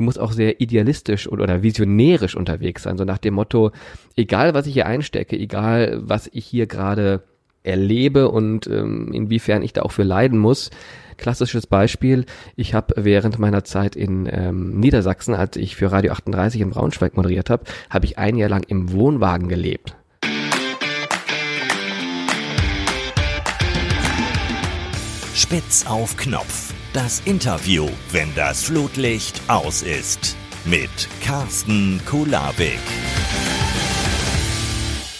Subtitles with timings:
[0.00, 3.70] du musst auch sehr idealistisch oder, visionärisch unterwegs sein, so nach dem Motto,
[4.16, 7.22] egal was ich hier einstecke, egal was ich hier gerade
[7.62, 10.70] erlebe und ähm, inwiefern ich da auch für leiden muss.
[11.18, 12.24] Klassisches Beispiel,
[12.56, 17.14] ich habe während meiner Zeit in ähm, Niedersachsen, als ich für Radio 38 in Braunschweig
[17.14, 19.94] moderiert habe, habe ich ein Jahr lang im Wohnwagen gelebt.
[25.34, 26.69] Spitz auf Knopf.
[26.92, 30.36] Das Interview, wenn das Flutlicht aus ist.
[30.64, 30.90] Mit
[31.22, 32.80] Carsten Kulabik.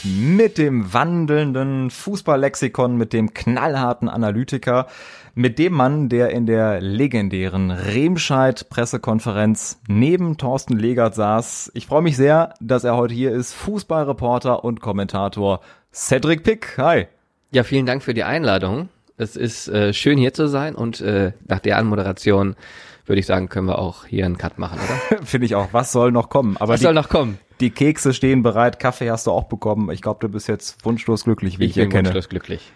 [0.03, 4.89] Mit dem wandelnden Fußballlexikon, mit dem knallharten Analytiker,
[5.37, 11.71] mit dem Mann, der in der legendären Remscheid-Pressekonferenz neben Thorsten Legert saß.
[11.75, 13.55] Ich freue mich sehr, dass er heute hier ist.
[13.55, 15.61] Fußballreporter und Kommentator
[15.93, 16.77] Cedric Pick.
[16.79, 17.07] Hi.
[17.53, 18.89] Ja, vielen Dank für die Einladung.
[19.21, 22.57] Es ist äh, schön hier zu sein und äh, nach der Anmoderation
[23.05, 25.23] würde ich sagen, können wir auch hier einen Cut machen, oder?
[25.25, 25.69] Finde ich auch.
[25.73, 26.57] Was soll noch kommen?
[26.57, 27.39] Aber Was die, soll noch kommen?
[27.61, 29.91] Die Kekse stehen bereit, Kaffee hast du auch bekommen.
[29.91, 32.09] Ich glaube, du bist jetzt wunschlos glücklich, wie ich, ich bin kenne.
[32.09, 32.73] Wunschlos glücklich.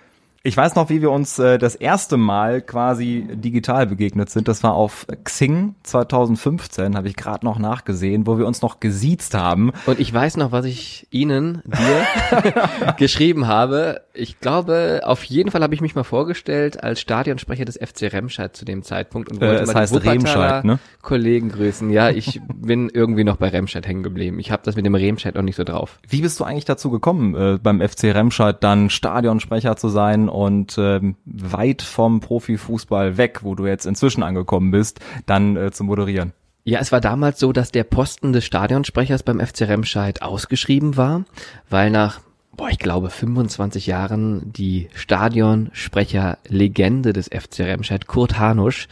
[0.46, 4.46] Ich weiß noch, wie wir uns äh, das erste Mal quasi digital begegnet sind.
[4.46, 9.32] Das war auf Xing 2015, habe ich gerade noch nachgesehen, wo wir uns noch gesiezt
[9.32, 9.72] haben.
[9.86, 14.02] Und ich weiß noch, was ich Ihnen, dir, geschrieben habe.
[14.16, 18.56] Ich glaube, auf jeden Fall habe ich mich mal vorgestellt als Stadionsprecher des FC Remscheid
[18.56, 20.78] zu dem Zeitpunkt und wollte äh, mal heißt die Remscheid, ne?
[21.02, 21.90] Kollegen grüßen.
[21.90, 24.38] Ja, ich bin irgendwie noch bei Remscheid hängen geblieben.
[24.38, 25.98] Ich habe das mit dem Remscheid noch nicht so drauf.
[26.08, 30.76] Wie bist du eigentlich dazu gekommen, äh, beim FC Remscheid dann Stadionsprecher zu sein und
[30.78, 36.32] ähm, weit vom Profifußball weg, wo du jetzt inzwischen angekommen bist, dann äh, zu moderieren?
[36.62, 41.24] Ja, es war damals so, dass der Posten des Stadionsprechers beim FC Remscheid ausgeschrieben war,
[41.68, 42.20] weil nach
[42.56, 48.88] boah, ich glaube 25 Jahren die Stadionsprecher-Legende des FC Remscheid, Kurt Hanusch,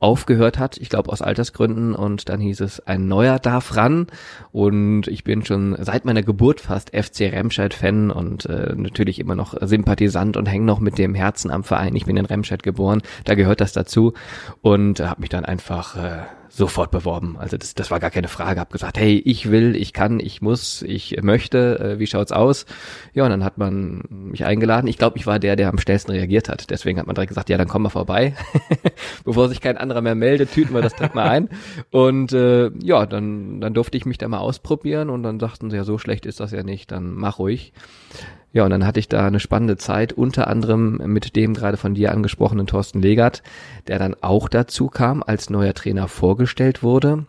[0.00, 1.94] aufgehört hat, ich glaube aus Altersgründen.
[1.94, 4.06] Und dann hieß es, ein neuer darf ran.
[4.50, 9.54] Und ich bin schon seit meiner Geburt fast FC Remscheid-Fan und äh, natürlich immer noch
[9.60, 11.94] Sympathisant und hänge noch mit dem Herzen am Verein.
[11.96, 14.14] Ich bin in Remscheid geboren, da gehört das dazu.
[14.62, 17.36] Und habe mich dann einfach äh, sofort beworben.
[17.38, 18.60] Also das, das war gar keine Frage.
[18.60, 21.78] Hab gesagt, hey, ich will, ich kann, ich muss, ich möchte.
[21.78, 22.66] Äh, wie schaut's aus?
[23.14, 24.88] Ja, und dann hat man mich eingeladen.
[24.88, 26.70] Ich glaube, ich war der, der am schnellsten reagiert hat.
[26.70, 28.34] Deswegen hat man direkt gesagt, ja, dann komm mal vorbei.
[29.24, 31.48] Bevor sich kein anderer mehr meldet, tüten wir das direkt mal ein.
[31.90, 35.76] Und äh, ja, dann, dann durfte ich mich da mal ausprobieren und dann sagten sie,
[35.76, 37.72] ja, so schlecht ist das ja nicht, dann mach ruhig.
[38.52, 41.94] Ja, und dann hatte ich da eine spannende Zeit, unter anderem mit dem gerade von
[41.94, 43.42] dir angesprochenen Thorsten Legert,
[43.86, 47.26] der dann auch dazu kam, als neuer Trainer vorgestellt wurde.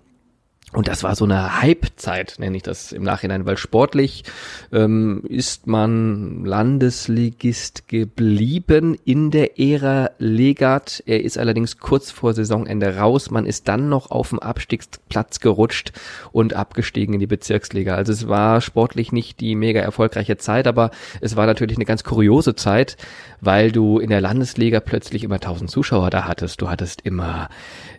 [0.74, 4.24] Und das war so eine Hype-Zeit, nenne ich das im Nachhinein, weil sportlich
[4.72, 11.04] ähm, ist man Landesligist geblieben in der Ära Legat.
[11.06, 13.32] Er ist allerdings kurz vor Saisonende raus.
[13.32, 15.92] Man ist dann noch auf dem Abstiegsplatz gerutscht
[16.32, 17.96] und abgestiegen in die Bezirksliga.
[17.96, 22.06] Also es war sportlich nicht die mega erfolgreiche Zeit, aber es war natürlich eine ganz
[22.06, 22.96] kuriose Zeit,
[23.42, 26.62] weil du in der Landesliga plötzlich immer tausend Zuschauer da hattest.
[26.62, 27.50] Du hattest immer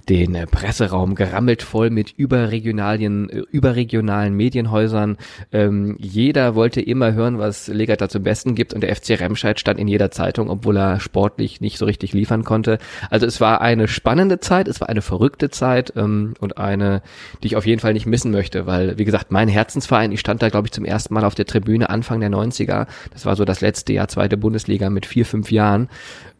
[0.08, 5.16] den Presseraum gerammelt voll mit überregionalen, äh, überregionalen Medienhäusern.
[5.52, 9.60] Ähm, jeder wollte immer hören, was Legat da zum Besten gibt und der FC Remscheid
[9.60, 12.78] stand in jeder Zeitung, obwohl er sportlich nicht so richtig liefern konnte.
[13.10, 17.02] Also es war eine spannende Zeit, es war eine verrückte Zeit ähm, und eine,
[17.42, 20.42] die ich auf jeden Fall nicht missen möchte, weil, wie gesagt, mein Herzensverein, ich stand
[20.42, 22.86] da, glaube ich, zum ersten Mal auf der Tribüne Anfang der 90er.
[23.12, 25.88] Das war so das letzte Jahr zweite Bundesliga mit vier, fünf Jahren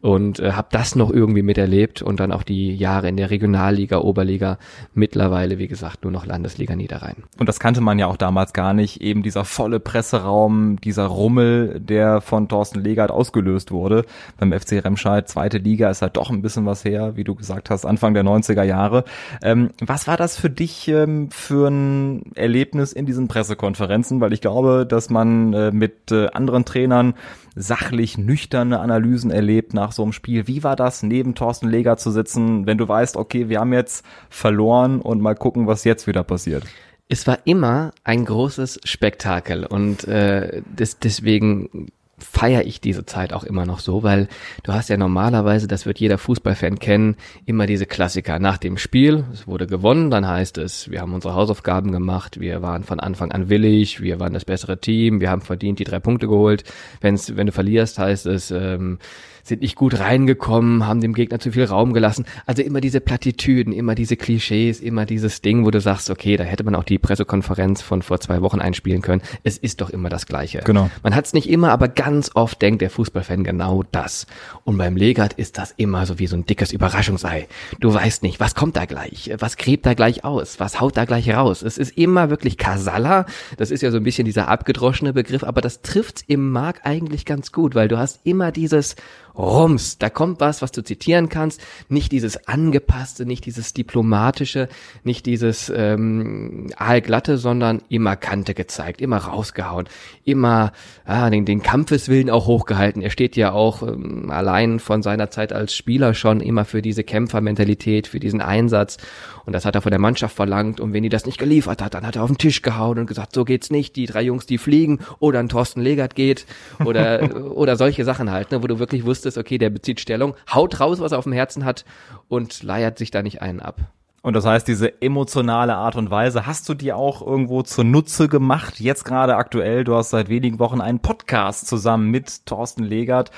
[0.03, 3.99] und äh, habe das noch irgendwie miterlebt und dann auch die Jahre in der Regionalliga,
[3.99, 4.59] Oberliga,
[4.95, 7.23] mittlerweile wie gesagt nur noch Landesliga Niederrhein.
[7.39, 11.81] Und das kannte man ja auch damals gar nicht, eben dieser volle Presseraum, dieser Rummel,
[11.81, 14.05] der von Thorsten Legert ausgelöst wurde
[14.39, 15.29] beim FC Remscheid.
[15.29, 18.25] Zweite Liga ist halt doch ein bisschen was her, wie du gesagt hast, Anfang der
[18.25, 19.05] 90er Jahre.
[19.41, 24.21] Ähm, was war das für dich ähm, für ein Erlebnis in diesen Pressekonferenzen?
[24.21, 27.15] Weil ich glaube, dass man äh, mit äh, anderen Trainern
[27.55, 30.47] sachlich nüchterne Analysen erlebt nach so einem Spiel.
[30.47, 34.05] Wie war das, neben Thorsten Leger zu sitzen, wenn du weißt, okay, wir haben jetzt
[34.31, 36.65] verloren und mal gucken, was jetzt wieder passiert?
[37.09, 41.91] Es war immer ein großes Spektakel und äh, des, deswegen
[42.23, 44.29] feiere ich diese Zeit auch immer noch so, weil
[44.63, 48.39] du hast ja normalerweise, das wird jeder Fußballfan kennen, immer diese Klassiker.
[48.39, 52.63] Nach dem Spiel, es wurde gewonnen, dann heißt es, wir haben unsere Hausaufgaben gemacht, wir
[52.63, 56.01] waren von Anfang an willig, wir waren das bessere Team, wir haben verdient die drei
[56.01, 56.65] Punkte geholt.
[57.01, 58.99] Wenn's, wenn du verlierst, heißt es, ähm,
[59.43, 62.25] sind nicht gut reingekommen, haben dem Gegner zu viel Raum gelassen.
[62.47, 66.45] Also immer diese Plattitüden, immer diese Klischees, immer dieses Ding, wo du sagst, okay, da
[66.45, 69.23] hätte man auch die Pressekonferenz von vor zwei Wochen einspielen können.
[69.43, 70.61] Es ist doch immer das Gleiche.
[70.65, 70.91] Genau.
[71.03, 74.27] Man hat es nicht immer, aber ganz oft denkt der Fußballfan genau das.
[74.65, 77.49] Und beim Legat ist das immer so wie so ein dickes Überraschungsei.
[77.81, 79.33] Du weißt nicht, was kommt da gleich?
[79.39, 80.61] Was gräbt da gleich aus?
[80.61, 81.63] Was haut da gleich raus?
[81.63, 83.27] Es ist immer wirklich Kasala.
[83.57, 87.25] Das ist ja so ein bisschen dieser abgedroschene Begriff, aber das trifft's im Mark eigentlich
[87.25, 88.97] ganz gut, weil du hast immer dieses
[89.37, 94.69] Rums, da kommt was, was du zitieren kannst, nicht dieses angepasste, nicht dieses diplomatische,
[95.05, 99.89] nicht dieses ähm, aalglatte, sondern immer Kante gezeigt, immer rausgehauen,
[100.25, 100.73] immer
[101.05, 103.03] ah, den, den Kampfeswillen auch hochgehalten.
[103.03, 107.05] Er steht ja auch ähm, allein von seiner Zeit als Spieler schon immer für diese
[107.05, 108.99] Kämpfermentalität, für diesen Einsatz
[109.45, 111.95] und das hat er von der Mannschaft verlangt und wenn die das nicht geliefert hat,
[111.95, 114.47] dann hat er auf den Tisch gehauen und gesagt, so geht's nicht, die drei Jungs,
[114.47, 116.47] die fliegen oder ein Thorsten Legert geht
[116.85, 117.23] oder
[117.55, 121.01] oder solche Sachen halt, ne, wo du wirklich wusstest, okay, der bezieht Stellung, haut raus,
[121.01, 121.85] was er auf dem Herzen hat
[122.29, 123.81] und leiert sich da nicht einen ab.
[124.23, 128.79] Und das heißt, diese emotionale Art und Weise hast du dir auch irgendwo zunutze gemacht.
[128.79, 133.33] Jetzt gerade aktuell, du hast seit wenigen Wochen einen Podcast zusammen mit Thorsten Legert.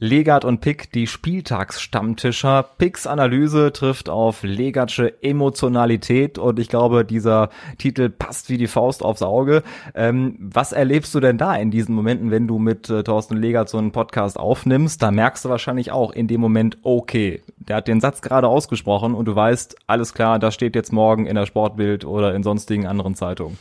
[0.00, 2.64] Legat und Pick, die Spieltagsstammtischer.
[2.78, 9.02] Picks Analyse trifft auf Legatsche Emotionalität und ich glaube, dieser Titel passt wie die Faust
[9.02, 9.64] aufs Auge.
[9.96, 13.68] Ähm, was erlebst du denn da in diesen Momenten, wenn du mit äh, Thorsten Legat
[13.68, 15.02] so einen Podcast aufnimmst?
[15.02, 19.14] Da merkst du wahrscheinlich auch in dem Moment, okay, der hat den Satz gerade ausgesprochen
[19.14, 22.86] und du weißt, alles klar, das steht jetzt morgen in der Sportbild oder in sonstigen
[22.86, 23.58] anderen Zeitungen.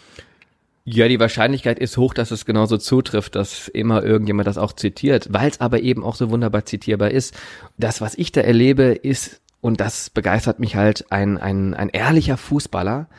[0.90, 5.28] Ja, die Wahrscheinlichkeit ist hoch, dass es genauso zutrifft, dass immer irgendjemand das auch zitiert,
[5.32, 7.38] weil es aber eben auch so wunderbar zitierbar ist.
[7.78, 12.38] Das, was ich da erlebe, ist, und das begeistert mich halt, ein, ein, ein ehrlicher
[12.38, 13.10] Fußballer,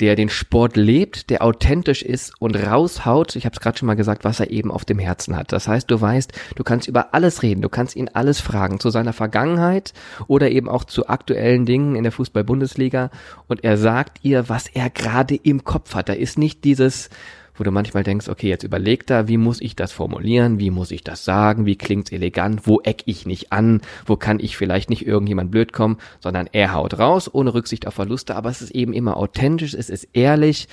[0.00, 3.96] der den Sport lebt, der authentisch ist und raushaut, ich habe es gerade schon mal
[3.96, 5.52] gesagt, was er eben auf dem Herzen hat.
[5.52, 8.90] Das heißt, du weißt, du kannst über alles reden, du kannst ihn alles fragen, zu
[8.90, 9.94] seiner Vergangenheit
[10.26, 13.10] oder eben auch zu aktuellen Dingen in der Fußball-Bundesliga
[13.46, 16.08] und er sagt ihr, was er gerade im Kopf hat.
[16.08, 17.08] Da ist nicht dieses
[17.56, 20.90] wo du manchmal denkst, okay, jetzt überleg da, wie muss ich das formulieren, wie muss
[20.90, 24.90] ich das sagen, wie klingt's elegant, wo eck ich nicht an, wo kann ich vielleicht
[24.90, 28.70] nicht irgendjemand blöd kommen, sondern er haut raus, ohne Rücksicht auf Verluste, aber es ist
[28.70, 30.68] eben immer authentisch, es ist ehrlich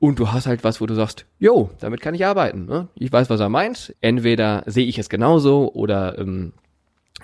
[0.00, 2.66] und du hast halt was, wo du sagst, jo, damit kann ich arbeiten.
[2.66, 2.88] Ne?
[2.94, 3.94] Ich weiß, was er meint.
[4.00, 6.52] Entweder sehe ich es genauso oder ähm,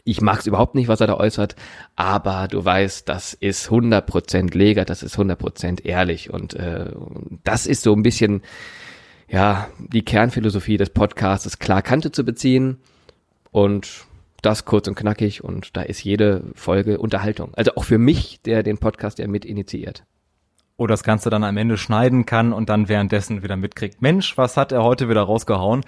[0.04, 1.56] ich mag es überhaupt nicht, was er da äußert,
[1.96, 6.92] aber du weißt, das ist 100% Leger, das ist 100% ehrlich und äh,
[7.42, 8.42] das ist so ein bisschen,
[9.28, 12.78] ja, die Kernphilosophie des Podcasts, klar Kante zu beziehen
[13.50, 14.04] und
[14.42, 17.54] das kurz und knackig und da ist jede Folge Unterhaltung.
[17.54, 20.04] Also auch für mich, der den Podcast ja mit initiiert
[20.76, 24.02] oder das Ganze dann am Ende schneiden kann und dann währenddessen wieder mitkriegt.
[24.02, 25.82] Mensch, was hat er heute wieder rausgehauen?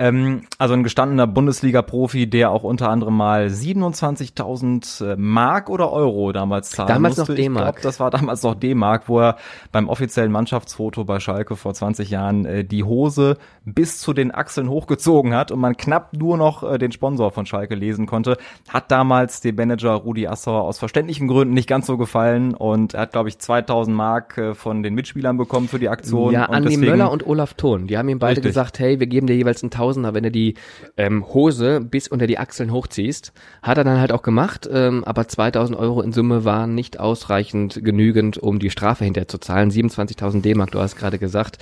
[0.00, 6.32] Ähm, also ein gestandener Bundesliga-Profi, der auch unter anderem mal 27.000 äh, Mark oder Euro
[6.32, 7.32] damals zahlen damals musste.
[7.32, 7.66] Noch D-Mark.
[7.66, 9.36] Ich glaube, das war damals noch D-Mark, wo er
[9.70, 14.68] beim offiziellen Mannschaftsfoto bei Schalke vor 20 Jahren äh, die Hose bis zu den Achseln
[14.68, 18.38] hochgezogen hat und man knapp nur noch äh, den Sponsor von Schalke lesen konnte.
[18.68, 23.02] Hat damals dem Manager Rudi Assauer aus verständlichen Gründen nicht ganz so gefallen und er
[23.02, 26.32] hat, glaube ich, 2000 Mark äh, von den Mitspielern bekommen für die Aktion.
[26.32, 27.86] Ja, Andi Möller und Olaf Thon.
[27.86, 28.50] Die haben ihm beide richtig.
[28.50, 30.54] gesagt, hey, wir geben dir jeweils einen Tausender, wenn du die
[30.96, 33.32] ähm, Hose bis unter die Achseln hochziehst.
[33.62, 37.84] Hat er dann halt auch gemacht, ähm, aber 2000 Euro in Summe waren nicht ausreichend
[37.84, 39.70] genügend, um die Strafe hinterher zu zahlen.
[39.70, 41.58] 27.000 D-Mark, du hast gerade gesagt.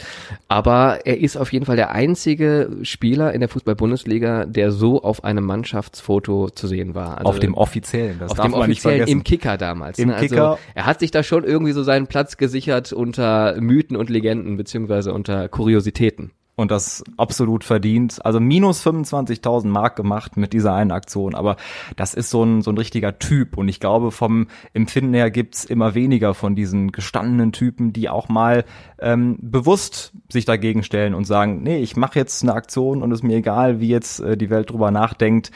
[0.49, 5.25] Aber er ist auf jeden Fall der einzige Spieler in der Fußball-Bundesliga, der so auf
[5.25, 7.19] einem Mannschaftsfoto zu sehen war.
[7.19, 9.99] Also auf dem offiziellen, das auf darf dem man offiziellen, nicht im Kicker damals.
[9.99, 10.14] Im ne?
[10.14, 10.58] also Kicker.
[10.75, 14.58] Er hat sich da schon irgendwie so seinen Platz gesichert gesichert unter Mythen und Legenden
[14.58, 16.32] beziehungsweise unter Kuriositäten.
[16.56, 18.22] Und das absolut verdient.
[18.22, 21.34] Also minus 25.000 Mark gemacht mit dieser einen Aktion.
[21.34, 21.56] Aber
[21.96, 23.56] das ist so ein, so ein richtiger Typ.
[23.56, 28.29] Und ich glaube, vom Empfinden her gibt's immer weniger von diesen gestandenen Typen, die auch
[28.29, 28.67] mal
[28.98, 33.20] ähm, bewusst sich dagegen stellen und sagen, nee, ich mache jetzt eine Aktion und es
[33.20, 35.52] ist mir egal, wie jetzt äh, die Welt drüber nachdenkt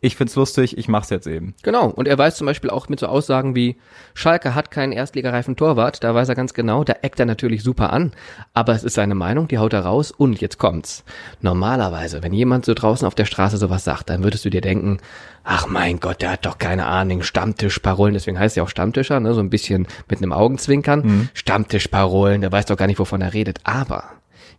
[0.00, 1.54] ich find's lustig, ich mach's jetzt eben.
[1.62, 1.88] Genau.
[1.88, 3.76] Und er weiß zum Beispiel auch mit so Aussagen wie,
[4.14, 7.92] Schalke hat keinen erstligareifen Torwart, da weiß er ganz genau, da eckt er natürlich super
[7.92, 8.12] an,
[8.54, 11.04] aber es ist seine Meinung, die haut er raus und jetzt kommt's.
[11.40, 14.98] Normalerweise, wenn jemand so draußen auf der Straße sowas sagt, dann würdest du dir denken,
[15.42, 19.34] ach mein Gott, der hat doch keine Ahnung, Stammtischparolen, deswegen heißt er auch Stammtischer, ne,
[19.34, 21.00] so ein bisschen mit einem Augenzwinkern.
[21.00, 21.28] Mhm.
[21.34, 24.04] Stammtischparolen, der weiß doch gar nicht, wovon er redet, aber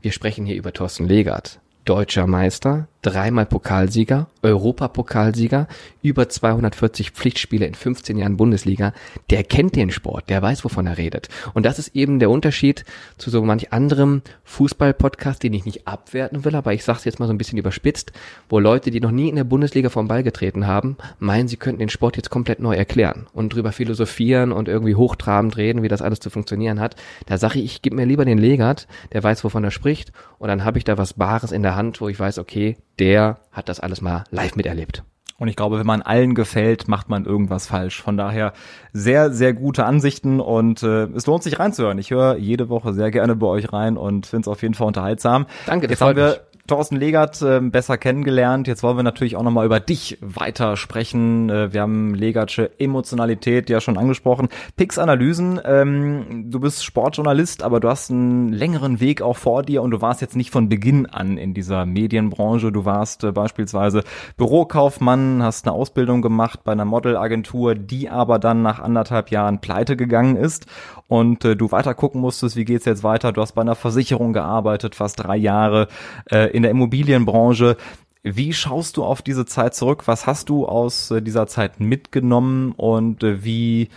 [0.01, 5.68] wir sprechen hier über Thorsten Legert deutscher Meister, dreimal Pokalsieger, Europapokalsieger,
[6.01, 8.94] über 240 Pflichtspiele in 15 Jahren Bundesliga,
[9.29, 11.29] der kennt den Sport, der weiß, wovon er redet.
[11.53, 12.86] Und das ist eben der Unterschied
[13.18, 17.20] zu so manch anderem Fußball-Podcast, den ich nicht abwerten will, aber ich sage es jetzt
[17.20, 18.12] mal so ein bisschen überspitzt,
[18.50, 21.79] wo Leute, die noch nie in der Bundesliga vom Ball getreten haben, meinen, sie könnten
[21.79, 26.01] den Sport jetzt komplett neu erklären und drüber philosophieren und irgendwie hochtrabend reden, wie das
[26.01, 26.96] alles zu funktionieren hat.
[27.25, 30.48] Da sage ich, ich gebe mir lieber den Legat, der weiß, wovon er spricht, und
[30.48, 33.70] dann habe ich da was Bares in der Hand, wo ich weiß, okay, der hat
[33.70, 35.03] das alles mal live miterlebt.
[35.39, 38.01] Und ich glaube, wenn man allen gefällt, macht man irgendwas falsch.
[38.01, 38.51] Von daher
[38.91, 41.98] sehr, sehr gute Ansichten und äh, es lohnt sich reinzuhören.
[41.98, 44.88] Ich höre jede Woche sehr gerne bei euch rein und finde es auf jeden Fall
[44.88, 45.46] unterhaltsam.
[45.65, 46.39] Danke, das Jetzt haben wir mich.
[46.70, 48.68] Thorsten Legert äh, besser kennengelernt.
[48.68, 51.50] Jetzt wollen wir natürlich auch nochmal über dich weiter sprechen.
[51.50, 54.48] Äh, wir haben Legertsche Emotionalität ja schon angesprochen.
[54.78, 59.92] Pix-Analysen, ähm, du bist Sportjournalist, aber du hast einen längeren Weg auch vor dir und
[59.92, 62.72] du warst jetzt nicht von Beginn an in dieser Medienbranche.
[62.72, 64.04] Du warst äh, beispielsweise
[64.38, 69.98] Bürokaufmann, hast eine Ausbildung gemacht bei einer Modelagentur, die aber dann nach anderthalb Jahren pleite
[69.98, 70.68] gegangen ist
[71.10, 73.32] und äh, du weiter gucken musstest, wie geht's jetzt weiter.
[73.32, 75.88] Du hast bei einer Versicherung gearbeitet, fast drei Jahre
[76.32, 77.78] äh, in der Immobilienbranche.
[78.22, 80.04] Wie schaust du auf diese Zeit zurück?
[80.08, 83.88] Was hast du aus äh, dieser Zeit mitgenommen und äh, wie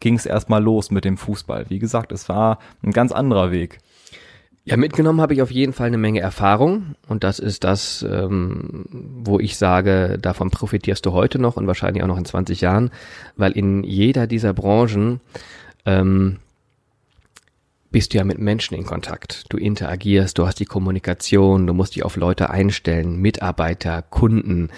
[0.00, 1.66] ging es erstmal los mit dem Fußball?
[1.68, 3.80] Wie gesagt, es war ein ganz anderer Weg.
[4.64, 8.86] Ja, mitgenommen habe ich auf jeden Fall eine Menge Erfahrung und das ist das, ähm,
[8.90, 12.90] wo ich sage, davon profitierst du heute noch und wahrscheinlich auch noch in 20 Jahren,
[13.36, 15.20] weil in jeder dieser Branchen
[15.84, 16.38] ähm,
[17.96, 19.44] bist du ja mit Menschen in Kontakt.
[19.48, 24.68] Du interagierst, du hast die Kommunikation, du musst dich auf Leute einstellen, Mitarbeiter, Kunden,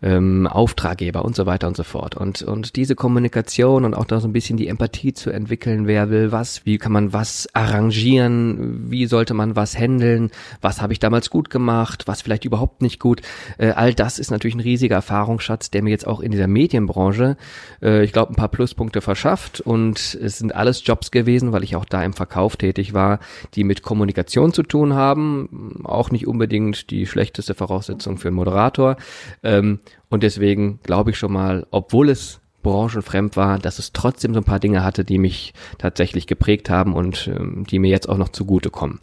[0.00, 2.16] ähm, Auftraggeber und so weiter und so fort.
[2.16, 6.08] Und, und diese Kommunikation und auch da so ein bisschen die Empathie zu entwickeln, wer
[6.10, 10.30] will was, wie kann man was arrangieren, wie sollte man was handeln,
[10.60, 13.22] was habe ich damals gut gemacht, was vielleicht überhaupt nicht gut.
[13.58, 17.38] Äh, all das ist natürlich ein riesiger Erfahrungsschatz, der mir jetzt auch in dieser Medienbranche,
[17.82, 19.60] äh, ich glaube, ein paar Pluspunkte verschafft.
[19.60, 23.20] Und es sind alles Jobs gewesen, weil ich auch da im Verkauf tätig war,
[23.54, 25.80] die mit Kommunikation zu tun haben.
[25.84, 28.96] Auch nicht unbedingt die schlechteste Voraussetzung für einen Moderator.
[29.42, 34.40] Ähm, und deswegen glaube ich schon mal, obwohl es branchenfremd war, dass es trotzdem so
[34.40, 38.18] ein paar Dinge hatte, die mich tatsächlich geprägt haben und ähm, die mir jetzt auch
[38.18, 39.00] noch zugutekommen.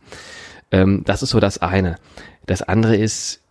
[0.72, 1.96] Ähm, das ist so das eine.
[2.46, 3.42] Das andere ist,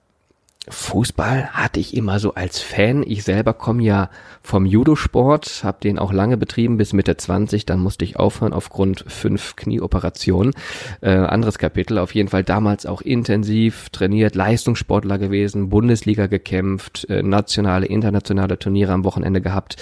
[0.66, 3.04] Fußball hatte ich immer so als Fan.
[3.06, 4.08] Ich selber komme ja
[4.42, 7.66] vom Judosport, habe den auch lange betrieben bis Mitte 20.
[7.66, 10.54] Dann musste ich aufhören aufgrund fünf Knieoperationen.
[11.02, 11.98] Äh, anderes Kapitel.
[11.98, 18.92] Auf jeden Fall damals auch intensiv trainiert, Leistungssportler gewesen, Bundesliga gekämpft, äh, nationale, internationale Turniere
[18.92, 19.76] am Wochenende gehabt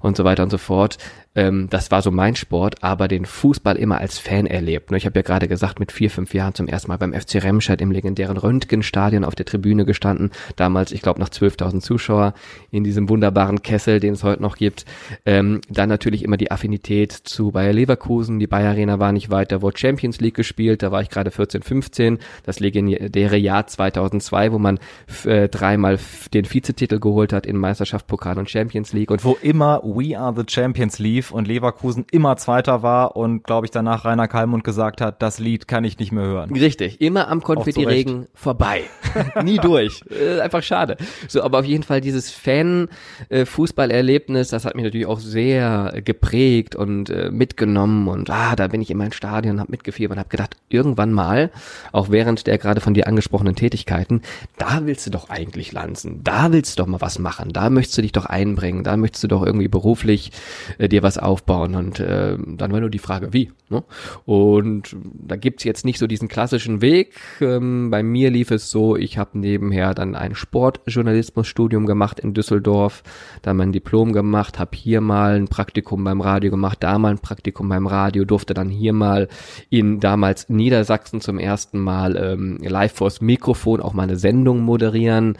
[0.00, 0.98] und so weiter und so fort.
[1.34, 4.90] Ähm, das war so mein Sport, aber den Fußball immer als Fan erlebt.
[4.90, 4.96] Ne?
[4.96, 7.80] Ich habe ja gerade gesagt, mit vier, fünf Jahren zum ersten Mal beim FC Remscheid
[7.80, 10.30] im legendären Röntgenstadion auf der Tribüne gestanden.
[10.56, 12.34] Damals, ich glaube, noch 12.000 Zuschauer
[12.70, 14.84] in diesem wunderbaren Kessel, den es heute noch gibt.
[15.26, 18.38] Ähm, dann natürlich immer die Affinität zu Bayer Leverkusen.
[18.38, 20.82] Die Bayer Arena war nicht weit, da wurde Champions League gespielt.
[20.82, 22.18] Da war ich gerade 14, 15.
[22.44, 24.78] Das legendäre Jahr 2002, wo man
[25.24, 25.98] äh, dreimal
[26.32, 29.10] den Vizetitel geholt hat in Meisterschaft, Pokal und Champions League.
[29.10, 33.66] Und wo immer We Are the Champions lief, und Leverkusen immer Zweiter war und glaube
[33.66, 36.54] ich danach Rainer Kalmund gesagt hat, das Lied kann ich nicht mehr hören.
[36.54, 38.82] Richtig, immer am Konfetti-Regen vorbei.
[39.42, 40.02] Nie durch.
[40.10, 40.96] Äh, einfach schade.
[41.28, 47.10] So, aber auf jeden Fall dieses Fan-Fußballerlebnis, das hat mich natürlich auch sehr geprägt und
[47.10, 50.56] äh, mitgenommen und ah, da bin ich in mein Stadion, hab mitgefiebert und hab gedacht,
[50.68, 51.50] irgendwann mal,
[51.92, 54.22] auch während der gerade von dir angesprochenen Tätigkeiten,
[54.56, 57.98] da willst du doch eigentlich lanzen, da willst du doch mal was machen, da möchtest
[57.98, 60.30] du dich doch einbringen, da möchtest du doch irgendwie beruflich
[60.78, 61.74] äh, dir was aufbauen.
[61.74, 63.52] Und äh, dann war nur die Frage, wie.
[63.70, 63.84] Ne?
[64.24, 67.14] Und da gibt's jetzt nicht so diesen klassischen Weg.
[67.40, 73.02] Ähm, bei mir lief es so, ich habe nebenher dann ein Sportjournalismusstudium gemacht in Düsseldorf,
[73.42, 77.18] dann mein Diplom gemacht, habe hier mal ein Praktikum beim Radio gemacht, da mal ein
[77.18, 79.28] Praktikum beim Radio, durfte dann hier mal
[79.70, 85.36] in damals Niedersachsen zum ersten Mal ähm, live vors Mikrofon auch mal eine Sendung moderieren,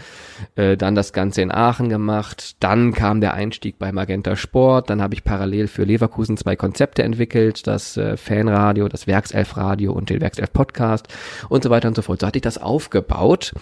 [0.55, 5.01] äh, dann das Ganze in Aachen gemacht, dann kam der Einstieg bei Magenta Sport, dann
[5.01, 10.21] habe ich parallel für Leverkusen zwei Konzepte entwickelt, das äh, Fanradio, das Werkself-Radio und den
[10.21, 11.09] Werkself-Podcast
[11.49, 12.21] und so weiter und so fort.
[12.21, 13.55] So hatte ich das aufgebaut,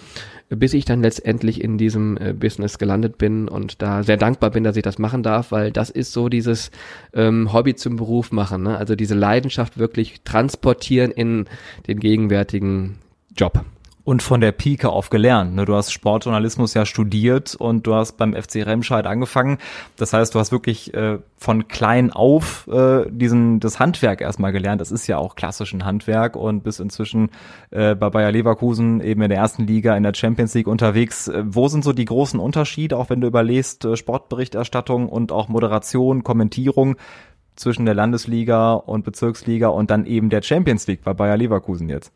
[0.50, 4.64] bis ich dann letztendlich in diesem äh, Business gelandet bin und da sehr dankbar bin,
[4.64, 6.70] dass ich das machen darf, weil das ist so dieses
[7.14, 8.76] ähm, Hobby zum Beruf machen, ne?
[8.76, 11.46] also diese Leidenschaft wirklich transportieren in
[11.86, 12.98] den gegenwärtigen
[13.34, 13.64] Job
[14.06, 15.56] und von der Pike auf gelernt.
[15.56, 15.64] Ne?
[15.64, 19.58] Du hast Sportjournalismus ja studiert und du hast beim FC Remscheid angefangen.
[19.96, 24.80] Das heißt, du hast wirklich äh, von klein auf äh, diesen das Handwerk erstmal gelernt.
[24.80, 27.30] Das ist ja auch klassisch ein Handwerk und bis inzwischen
[27.72, 31.26] äh, bei Bayer Leverkusen eben in der ersten Liga in der Champions League unterwegs.
[31.26, 35.48] Äh, wo sind so die großen Unterschiede, auch wenn du überlegst äh, Sportberichterstattung und auch
[35.48, 36.94] Moderation, Kommentierung
[37.56, 42.12] zwischen der Landesliga und Bezirksliga und dann eben der Champions League bei Bayer Leverkusen jetzt?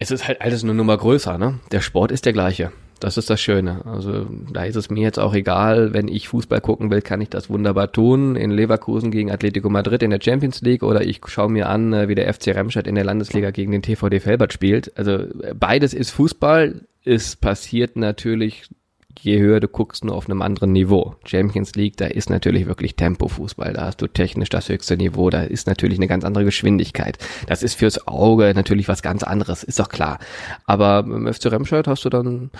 [0.00, 1.60] Es ist halt alles eine Nummer größer, ne?
[1.72, 2.72] Der Sport ist der gleiche.
[3.00, 3.84] Das ist das Schöne.
[3.84, 7.28] Also da ist es mir jetzt auch egal, wenn ich Fußball gucken will, kann ich
[7.28, 8.34] das wunderbar tun.
[8.34, 12.08] In Leverkusen gegen Atletico Madrid in der Champions League oder ich schaue mir an, äh,
[12.08, 14.96] wie der FC Remscheid in der Landesliga gegen den TVD Felbert spielt.
[14.98, 16.82] Also beides ist Fußball.
[17.04, 18.68] es passiert natürlich
[19.22, 21.14] je höher du guckst, nur auf einem anderen Niveau.
[21.24, 25.42] Champions League, da ist natürlich wirklich Tempo-Fußball, da hast du technisch das höchste Niveau, da
[25.42, 27.18] ist natürlich eine ganz andere Geschwindigkeit.
[27.46, 30.18] Das ist fürs Auge natürlich was ganz anderes, ist doch klar.
[30.64, 32.50] Aber im FC Remscheid hast du dann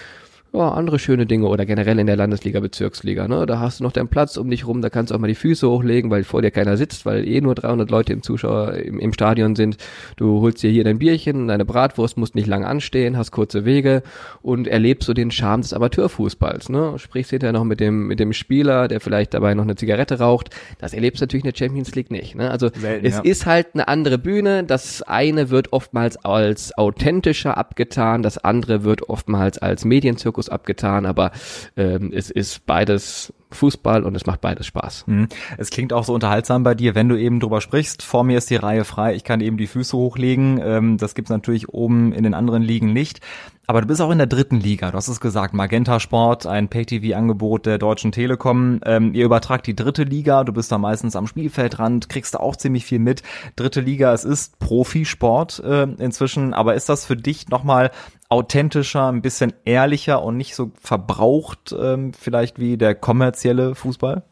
[0.52, 3.46] ja, andere schöne Dinge oder generell in der Landesliga, Bezirksliga, ne?
[3.46, 5.36] Da hast du noch deinen Platz um dich rum, da kannst du auch mal die
[5.36, 8.98] Füße hochlegen, weil vor dir keiner sitzt, weil eh nur 300 Leute im Zuschauer im,
[8.98, 9.76] im Stadion sind.
[10.16, 14.02] Du holst dir hier dein Bierchen, deine Bratwurst, musst nicht lang anstehen, hast kurze Wege
[14.42, 16.94] und erlebst so den Charme des Amateurfußballs, ne?
[16.98, 20.50] Sprichst hinterher noch mit dem, mit dem Spieler, der vielleicht dabei noch eine Zigarette raucht.
[20.78, 22.50] Das erlebst du natürlich in der Champions League nicht, ne?
[22.50, 23.20] Also, Selten, es ja.
[23.20, 24.64] ist halt eine andere Bühne.
[24.64, 31.06] Das eine wird oftmals als authentischer abgetan, das andere wird oftmals als Medienzirkus Fokus abgetan,
[31.06, 31.32] aber
[31.76, 35.04] ähm, es ist beides Fußball und es macht beides Spaß.
[35.06, 35.28] Mhm.
[35.58, 38.02] Es klingt auch so unterhaltsam bei dir, wenn du eben drüber sprichst.
[38.02, 40.60] Vor mir ist die Reihe frei, ich kann eben die Füße hochlegen.
[40.62, 43.20] Ähm, das gibt's natürlich oben in den anderen Ligen nicht.
[43.66, 44.90] Aber du bist auch in der dritten Liga.
[44.90, 48.80] Du hast es gesagt, Magenta Sport, ein Pay-TV-Angebot der Deutschen Telekom.
[48.84, 50.42] Ähm, ihr übertragt die dritte Liga.
[50.42, 53.22] Du bist da meistens am Spielfeldrand, kriegst da auch ziemlich viel mit.
[53.54, 56.52] Dritte Liga, es ist Profisport äh, inzwischen.
[56.52, 57.90] Aber ist das für dich nochmal
[58.30, 64.22] authentischer, ein bisschen ehrlicher und nicht so verbraucht ähm, vielleicht wie der kommerzielle Fußball?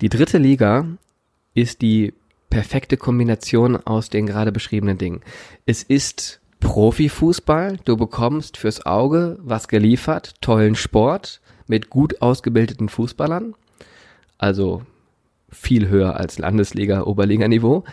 [0.00, 0.86] Die dritte Liga
[1.54, 2.14] ist die
[2.48, 5.20] perfekte Kombination aus den gerade beschriebenen Dingen.
[5.66, 13.54] Es ist Profifußball, du bekommst fürs Auge was geliefert, tollen Sport mit gut ausgebildeten Fußballern,
[14.38, 14.82] also
[15.50, 17.84] viel höher als Landesliga, Oberliganiveau.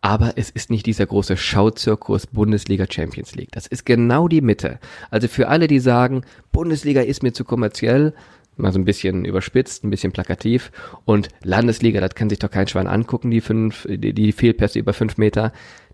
[0.00, 3.50] Aber es ist nicht dieser große Schauzirkus Bundesliga Champions League.
[3.52, 4.78] Das ist genau die Mitte.
[5.10, 6.22] Also für alle, die sagen,
[6.52, 8.14] Bundesliga ist mir zu kommerziell,
[8.56, 10.70] mal so ein bisschen überspitzt, ein bisschen plakativ.
[11.04, 14.92] Und Landesliga, das kann sich doch kein Schwein angucken, die fünf, die, die Fehlpässe über
[14.92, 15.52] fünf Meter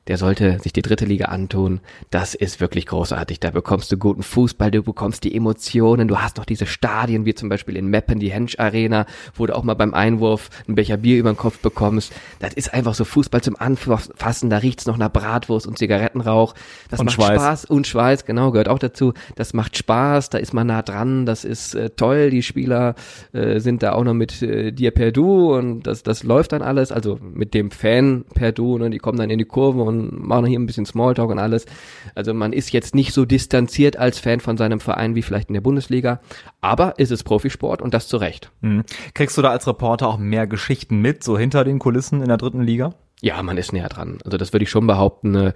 [0.09, 1.81] der sollte sich die dritte Liga antun.
[2.11, 3.39] Das ist wirklich großartig.
[3.39, 7.35] Da bekommst du guten Fußball, du bekommst die Emotionen, du hast noch diese Stadien, wie
[7.35, 10.97] zum Beispiel in Meppen, die Hensch Arena, wo du auch mal beim Einwurf einen Becher
[10.97, 12.13] Bier über den Kopf bekommst.
[12.41, 16.55] Das ist einfach so Fußball zum Anfassen, da riecht's noch nach Bratwurst und Zigarettenrauch.
[16.91, 17.41] Das und macht Schweiß.
[17.41, 19.13] Spaß und Schweiß, genau, gehört auch dazu.
[19.37, 22.97] Das macht Spaß, da ist man nah dran, das ist äh, toll, die Spieler
[23.33, 26.63] äh, sind da auch noch mit äh, dir per Du und das, das läuft dann
[26.63, 29.92] alles, also mit dem Fan per Du, ne, die kommen dann in die Kurve und
[29.93, 31.67] machen hier ein bisschen Smalltalk und alles.
[32.15, 35.55] Also man ist jetzt nicht so distanziert als Fan von seinem Verein wie vielleicht in
[35.55, 36.21] der Bundesliga,
[36.61, 38.51] aber ist es Profisport und das zu Recht.
[38.61, 38.85] Mhm.
[39.15, 42.37] Kriegst du da als Reporter auch mehr Geschichten mit, so hinter den Kulissen in der
[42.37, 42.95] dritten Liga?
[43.21, 44.19] Ja, man ist näher dran.
[44.25, 45.53] Also das würde ich schon behaupten.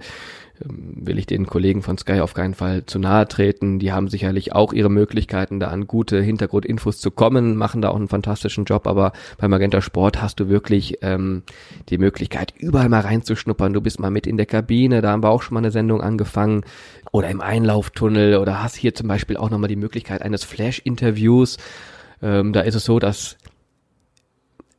[0.59, 3.79] Äh, ähm, will ich den Kollegen von Sky auf keinen Fall zu nahe treten.
[3.79, 7.95] Die haben sicherlich auch ihre Möglichkeiten, da an gute Hintergrundinfos zu kommen, machen da auch
[7.95, 11.43] einen fantastischen Job, aber bei Magenta Sport hast du wirklich ähm,
[11.89, 13.73] die Möglichkeit, überall mal reinzuschnuppern.
[13.73, 16.01] Du bist mal mit in der Kabine, da haben wir auch schon mal eine Sendung
[16.01, 16.63] angefangen
[17.11, 21.57] oder im Einlauftunnel oder hast hier zum Beispiel auch nochmal die Möglichkeit eines Flash-Interviews.
[22.21, 23.37] Ähm, da ist es so, dass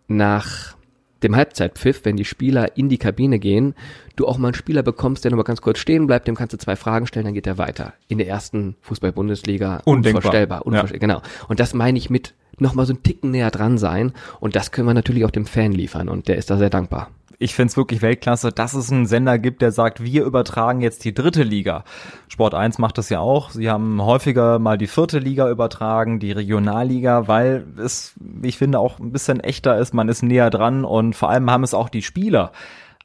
[0.09, 0.78] nach
[1.23, 3.75] dem Halbzeitpfiff, wenn die Spieler in die Kabine gehen,
[4.17, 6.59] du auch mal einen Spieler bekommst, der nochmal ganz kurz stehen bleibt, dem kannst du
[6.59, 7.95] zwei Fragen stellen, dann geht er weiter.
[8.09, 10.67] In der ersten Fußball-Bundesliga unvorstellbar.
[10.67, 11.21] Unvorstellbar, ja.
[11.21, 11.23] Genau.
[11.49, 14.13] Und das meine ich mit nochmal so einen Ticken näher dran sein.
[14.41, 17.11] Und das können wir natürlich auch dem Fan liefern und der ist da sehr dankbar
[17.39, 21.05] ich finde es wirklich Weltklasse, dass es einen Sender gibt, der sagt, wir übertragen jetzt
[21.05, 21.85] die dritte Liga.
[22.29, 23.51] Sport 1 macht das ja auch.
[23.51, 28.99] Sie haben häufiger mal die vierte Liga übertragen, die Regionalliga, weil es, ich finde, auch
[28.99, 29.95] ein bisschen echter ist.
[29.95, 32.51] Man ist näher dran und vor allem haben es auch die Spieler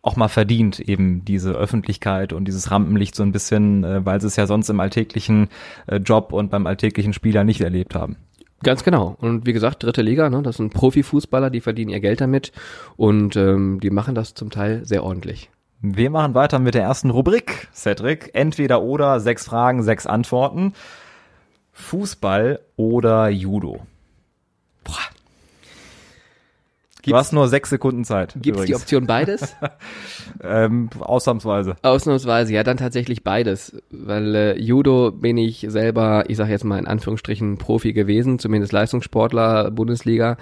[0.01, 4.27] auch mal verdient, eben diese Öffentlichkeit und dieses Rampenlicht so ein bisschen, äh, weil sie
[4.27, 5.47] es ja sonst im alltäglichen
[5.87, 8.17] äh, Job und beim alltäglichen Spieler nicht erlebt haben.
[8.63, 9.15] Ganz genau.
[9.19, 12.51] Und wie gesagt, dritte Liga, ne, das sind Profifußballer, die verdienen ihr Geld damit
[12.95, 15.49] und ähm, die machen das zum Teil sehr ordentlich.
[15.81, 18.31] Wir machen weiter mit der ersten Rubrik, Cedric.
[18.33, 20.73] Entweder oder, sechs Fragen, sechs Antworten.
[21.73, 23.85] Fußball oder Judo?
[24.85, 24.93] Boah,
[27.03, 28.33] Gibt's, du hast nur sechs Sekunden Zeit.
[28.41, 29.57] Gibt es die Option beides?
[30.41, 31.75] ähm, ausnahmsweise.
[31.81, 33.75] Ausnahmsweise, ja, dann tatsächlich beides.
[33.91, 38.71] Weil äh, Judo bin ich selber, ich sage jetzt mal in Anführungsstrichen, Profi gewesen, zumindest
[38.71, 40.37] Leistungssportler, Bundesliga.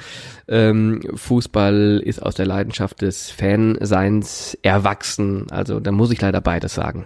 [0.47, 5.47] Ähm, Fußball ist aus der Leidenschaft des Fanseins erwachsen.
[5.49, 7.05] Also da muss ich leider beides sagen.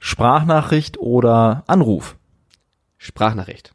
[0.00, 2.16] Sprachnachricht oder Anruf?
[2.96, 3.74] Sprachnachricht.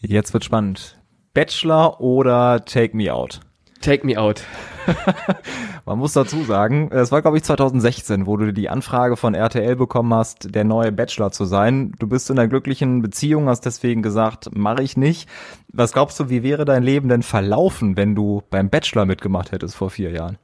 [0.00, 0.98] Jetzt wird spannend.
[1.34, 3.40] Bachelor oder Take Me Out?
[3.80, 4.42] Take me out.
[5.84, 9.76] Man muss dazu sagen, es war glaube ich 2016, wo du die Anfrage von RTL
[9.76, 11.92] bekommen hast, der neue Bachelor zu sein.
[11.98, 15.28] Du bist in einer glücklichen Beziehung, hast deswegen gesagt, mache ich nicht.
[15.72, 19.76] Was glaubst du, wie wäre dein Leben denn verlaufen, wenn du beim Bachelor mitgemacht hättest
[19.76, 20.38] vor vier Jahren?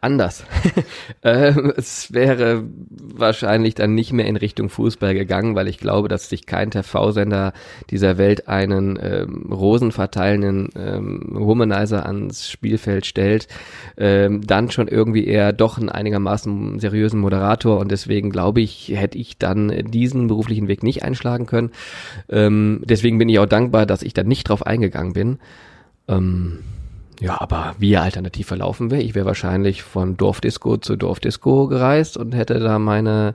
[0.00, 0.44] Anders.
[1.22, 6.28] ähm, es wäre wahrscheinlich dann nicht mehr in Richtung Fußball gegangen, weil ich glaube, dass
[6.28, 7.52] sich kein TV-Sender
[7.90, 13.48] dieser Welt einen ähm, rosenverteilenden ähm, Womanizer ans Spielfeld stellt,
[13.96, 19.18] ähm, dann schon irgendwie eher doch einen einigermaßen seriösen Moderator und deswegen glaube ich, hätte
[19.18, 21.70] ich dann diesen beruflichen Weg nicht einschlagen können.
[22.28, 25.38] Ähm, deswegen bin ich auch dankbar, dass ich da nicht drauf eingegangen bin.
[27.20, 32.34] Ja, aber wie alternativ verlaufen wäre, ich wäre wahrscheinlich von Dorfdisco zu Dorfdisco gereist und
[32.34, 33.34] hätte da meine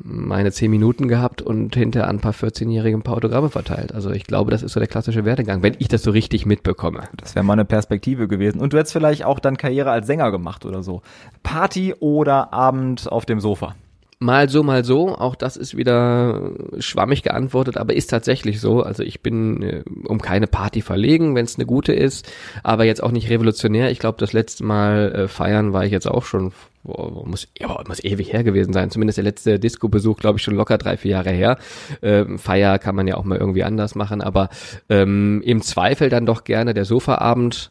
[0.00, 3.92] meine zehn Minuten gehabt und hinter ein paar 14-Jährige ein paar Autogramme verteilt.
[3.92, 7.08] Also ich glaube, das ist so der klassische Werdegang, wenn ich das so richtig mitbekomme.
[7.16, 8.60] Das wäre mal eine Perspektive gewesen.
[8.60, 11.02] Und du hättest vielleicht auch dann Karriere als Sänger gemacht oder so.
[11.42, 13.74] Party oder Abend auf dem Sofa?
[14.20, 15.16] Mal so, mal so.
[15.16, 16.50] Auch das ist wieder
[16.80, 18.82] schwammig geantwortet, aber ist tatsächlich so.
[18.82, 22.28] Also ich bin äh, um keine Party verlegen, wenn es eine gute ist,
[22.64, 23.92] aber jetzt auch nicht revolutionär.
[23.92, 26.52] Ich glaube, das letzte Mal äh, feiern war ich jetzt auch schon,
[26.82, 28.90] boah, muss, ja, muss ewig her gewesen sein.
[28.90, 31.56] Zumindest der letzte Disco-Besuch, glaube ich, schon locker drei, vier Jahre her.
[32.02, 34.48] Ähm, Feier kann man ja auch mal irgendwie anders machen, aber
[34.88, 37.70] ähm, im Zweifel dann doch gerne der Sofaabend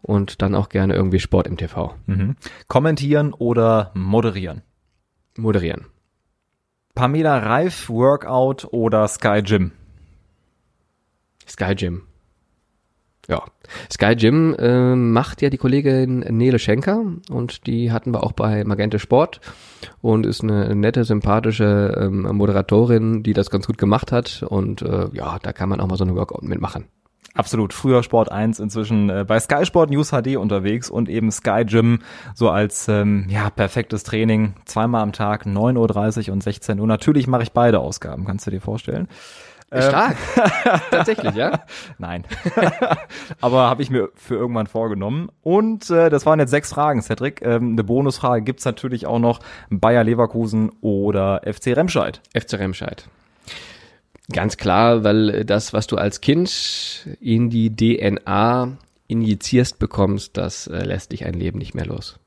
[0.00, 1.94] und dann auch gerne irgendwie Sport im TV.
[2.06, 2.36] Mhm.
[2.66, 4.62] Kommentieren oder moderieren?
[5.38, 5.86] Moderieren.
[6.94, 9.72] Pamela Reif, Workout oder Sky Gym?
[11.46, 12.02] Sky Gym.
[13.28, 13.44] Ja,
[13.92, 18.64] Sky Gym äh, macht ja die Kollegin Nele Schenker und die hatten wir auch bei
[18.64, 19.42] Magente Sport
[20.00, 25.08] und ist eine nette, sympathische ähm, Moderatorin, die das ganz gut gemacht hat und äh,
[25.12, 26.86] ja, da kann man auch mal so eine Workout mitmachen.
[27.38, 27.72] Absolut.
[27.72, 32.00] Früher Sport 1, inzwischen äh, bei Sky Sport News HD unterwegs und eben Sky Gym
[32.34, 34.54] so als ähm, ja perfektes Training.
[34.64, 36.86] Zweimal am Tag, 9.30 Uhr und 16 Uhr.
[36.88, 39.06] Natürlich mache ich beide Ausgaben, kannst du dir vorstellen.
[39.70, 40.16] Ähm, Stark.
[40.90, 41.60] Tatsächlich, ja?
[41.98, 42.24] Nein.
[43.40, 45.28] Aber habe ich mir für irgendwann vorgenommen.
[45.42, 47.40] Und äh, das waren jetzt sechs Fragen, Cedric.
[47.42, 49.38] Ähm, eine Bonusfrage gibt's natürlich auch noch
[49.70, 52.20] Bayer Leverkusen oder FC Remscheid.
[52.34, 53.08] FC Remscheid.
[54.30, 60.84] Ganz klar, weil das, was du als Kind in die DNA injizierst bekommst, das äh,
[60.84, 62.18] lässt dich ein Leben nicht mehr los.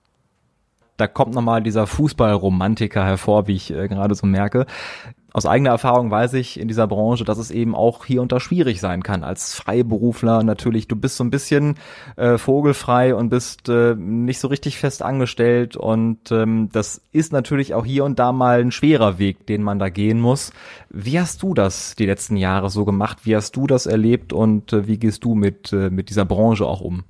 [0.98, 4.66] Da kommt nochmal dieser Fußballromantiker hervor, wie ich äh, gerade so merke
[5.34, 8.40] aus eigener Erfahrung weiß ich in dieser Branche, dass es eben auch hier und da
[8.40, 9.24] schwierig sein kann.
[9.24, 11.76] Als Freiberufler natürlich, du bist so ein bisschen
[12.18, 17.74] äh, vogelfrei und bist äh, nicht so richtig fest angestellt und ähm, das ist natürlich
[17.74, 20.52] auch hier und da mal ein schwerer Weg, den man da gehen muss.
[20.90, 23.20] Wie hast du das die letzten Jahre so gemacht?
[23.24, 26.66] Wie hast du das erlebt und äh, wie gehst du mit, äh, mit dieser Branche
[26.66, 27.04] auch um?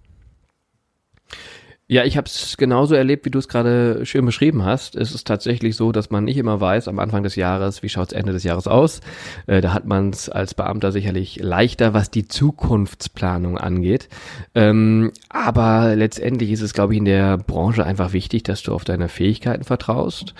[1.92, 4.96] Ja, ich habe es genauso erlebt, wie du es gerade schön beschrieben hast.
[4.96, 8.14] Es ist tatsächlich so, dass man nicht immer weiß am Anfang des Jahres, wie schaut's
[8.14, 9.02] Ende des Jahres aus.
[9.46, 14.08] Äh, da hat man es als Beamter sicherlich leichter, was die Zukunftsplanung angeht.
[14.56, 18.86] Ähm, aber letztendlich ist es, glaube ich, in der Branche einfach wichtig, dass du auf
[18.86, 20.34] deine Fähigkeiten vertraust.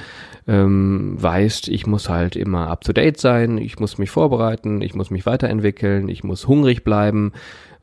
[0.48, 4.96] Ähm, weißt, ich muss halt immer up to date sein, ich muss mich vorbereiten, ich
[4.96, 7.34] muss mich weiterentwickeln, ich muss hungrig bleiben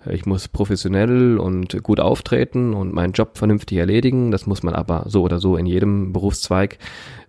[0.06, 4.30] ich muss professionell und gut auftreten und meinen Job vernünftig erledigen.
[4.30, 6.78] Das muss man aber so oder so in jedem Berufszweig.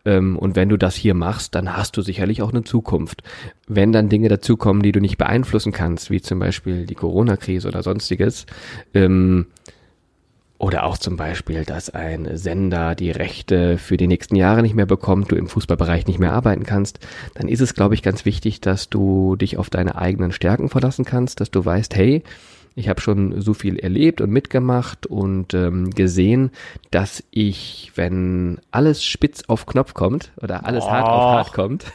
[0.05, 3.23] Ähm, und wenn du das hier machst, dann hast du sicherlich auch eine Zukunft.
[3.67, 7.83] Wenn dann Dinge dazukommen, die du nicht beeinflussen kannst, wie zum Beispiel die Corona-Krise oder
[7.83, 8.45] sonstiges,
[8.93, 9.47] ähm,
[10.59, 14.85] oder auch zum Beispiel, dass ein Sender die Rechte für die nächsten Jahre nicht mehr
[14.85, 16.99] bekommt, du im Fußballbereich nicht mehr arbeiten kannst,
[17.33, 21.05] dann ist es, glaube ich, ganz wichtig, dass du dich auf deine eigenen Stärken verlassen
[21.05, 22.23] kannst, dass du weißt, hey,
[22.79, 26.51] ich habe schon so viel erlebt und mitgemacht und ähm, gesehen,
[26.91, 31.85] dass ich, wenn alles spitz auf Knopf kommt oder alles oh, hart auf hart kommt,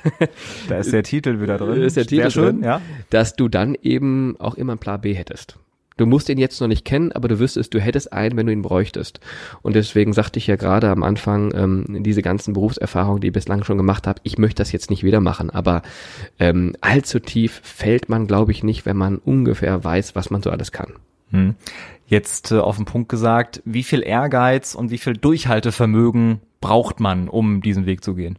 [0.69, 1.81] da ist der Titel wieder drin.
[1.81, 2.81] Ist der Titel schön, drin, ja.
[3.09, 5.59] dass du dann eben auch immer einen Plan B hättest.
[5.97, 8.53] Du musst ihn jetzt noch nicht kennen, aber du wüsstest, du hättest einen, wenn du
[8.53, 9.21] ihn bräuchtest.
[9.63, 13.63] Und deswegen sagte ich ja gerade am Anfang, ähm, diese ganzen Berufserfahrungen, die ich bislang
[13.63, 15.51] schon gemacht habe, ich möchte das jetzt nicht wieder machen.
[15.51, 15.83] Aber
[16.41, 20.51] ähm, allzu tief fällt man, glaube ich, nicht, wenn man ungefähr weiß, was man so
[20.51, 20.95] alles kann.
[21.31, 21.55] Hm.
[22.07, 27.29] Jetzt äh, auf den Punkt gesagt, wie viel Ehrgeiz und wie viel Durchhaltevermögen braucht man,
[27.29, 28.39] um diesen Weg zu gehen?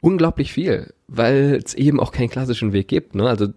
[0.00, 3.14] Unglaublich viel, weil es eben auch keinen klassischen Weg gibt.
[3.14, 3.28] Ne?
[3.28, 3.48] Also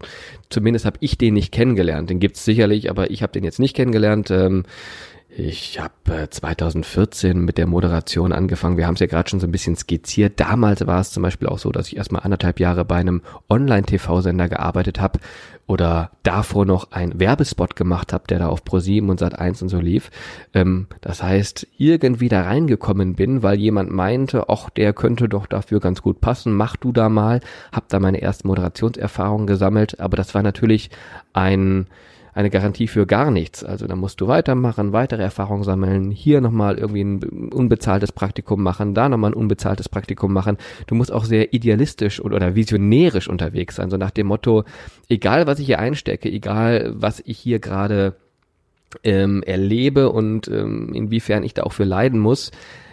[0.50, 2.10] zumindest habe ich den nicht kennengelernt.
[2.10, 4.30] Den gibt's sicherlich, aber ich habe den jetzt nicht kennengelernt.
[4.30, 4.64] Ähm,
[5.34, 8.76] ich habe äh, 2014 mit der Moderation angefangen.
[8.76, 10.38] Wir haben es ja gerade schon so ein bisschen skizziert.
[10.38, 14.50] Damals war es zum Beispiel auch so, dass ich erstmal anderthalb Jahre bei einem Online-TV-Sender
[14.50, 15.20] gearbeitet habe
[15.66, 19.80] oder davor noch einen Werbespot gemacht habe, der da auf Pro7 und Sat1 und so
[19.80, 20.10] lief.
[20.52, 25.80] Ähm, das heißt, irgendwie da reingekommen bin, weil jemand meinte, ach, der könnte doch dafür
[25.80, 27.40] ganz gut passen, mach du da mal.
[27.72, 30.90] Hab da meine ersten Moderationserfahrungen gesammelt, aber das war natürlich
[31.32, 31.86] ein
[32.34, 33.62] eine Garantie für gar nichts.
[33.62, 38.94] Also da musst du weitermachen, weitere Erfahrungen sammeln, hier nochmal irgendwie ein unbezahltes Praktikum machen,
[38.94, 40.56] da nochmal ein unbezahltes Praktikum machen.
[40.86, 44.64] Du musst auch sehr idealistisch oder, visionärisch unterwegs sein, so nach dem Motto,
[45.08, 48.16] egal was ich hier einstecke, egal was ich hier gerade
[49.04, 52.50] ähm, erlebe und ähm, inwiefern ich da auch für leiden muss,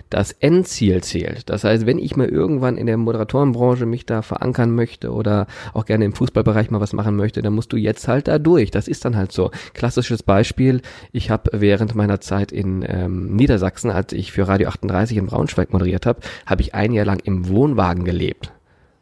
[0.09, 1.49] das Endziel zählt.
[1.49, 5.85] Das heißt, wenn ich mal irgendwann in der Moderatorenbranche mich da verankern möchte oder auch
[5.85, 8.71] gerne im Fußballbereich mal was machen möchte, dann musst du jetzt halt da durch.
[8.71, 9.51] Das ist dann halt so.
[9.73, 15.17] Klassisches Beispiel, ich habe während meiner Zeit in ähm, Niedersachsen, als ich für Radio 38
[15.17, 18.51] in Braunschweig moderiert habe, habe ich ein Jahr lang im Wohnwagen gelebt.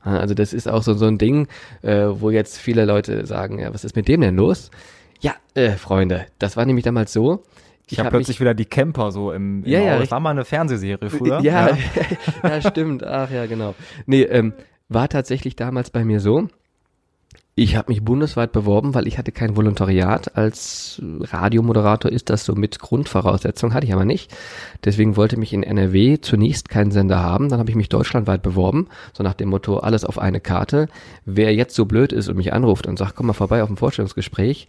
[0.01, 1.47] Also das ist auch so, so ein Ding,
[1.81, 4.71] äh, wo jetzt viele Leute sagen, ja, was ist mit dem denn los?
[5.19, 7.43] Ja, äh, Freunde, das war nämlich damals so,
[7.89, 10.31] ich, habe hab plötzlich wieder die Camper so im, im ja, ja, Das war mal
[10.31, 11.39] eine Fernsehserie früher.
[11.41, 11.77] Ja, ja.
[12.43, 13.03] ja stimmt.
[13.03, 13.75] Ach ja, genau.
[14.05, 14.53] Nee, ähm,
[14.89, 16.47] war tatsächlich damals bei mir so.
[17.59, 20.37] Ich habe mich bundesweit beworben, weil ich hatte kein Volontariat.
[20.37, 24.31] Als Radiomoderator ist das so mit Grundvoraussetzung, hatte ich aber nicht.
[24.85, 27.49] Deswegen wollte mich in NRW zunächst keinen Sender haben.
[27.49, 30.87] Dann habe ich mich deutschlandweit beworben, so nach dem Motto, alles auf eine Karte.
[31.25, 33.77] Wer jetzt so blöd ist und mich anruft und sagt, komm mal vorbei auf ein
[33.77, 34.67] Vorstellungsgespräch,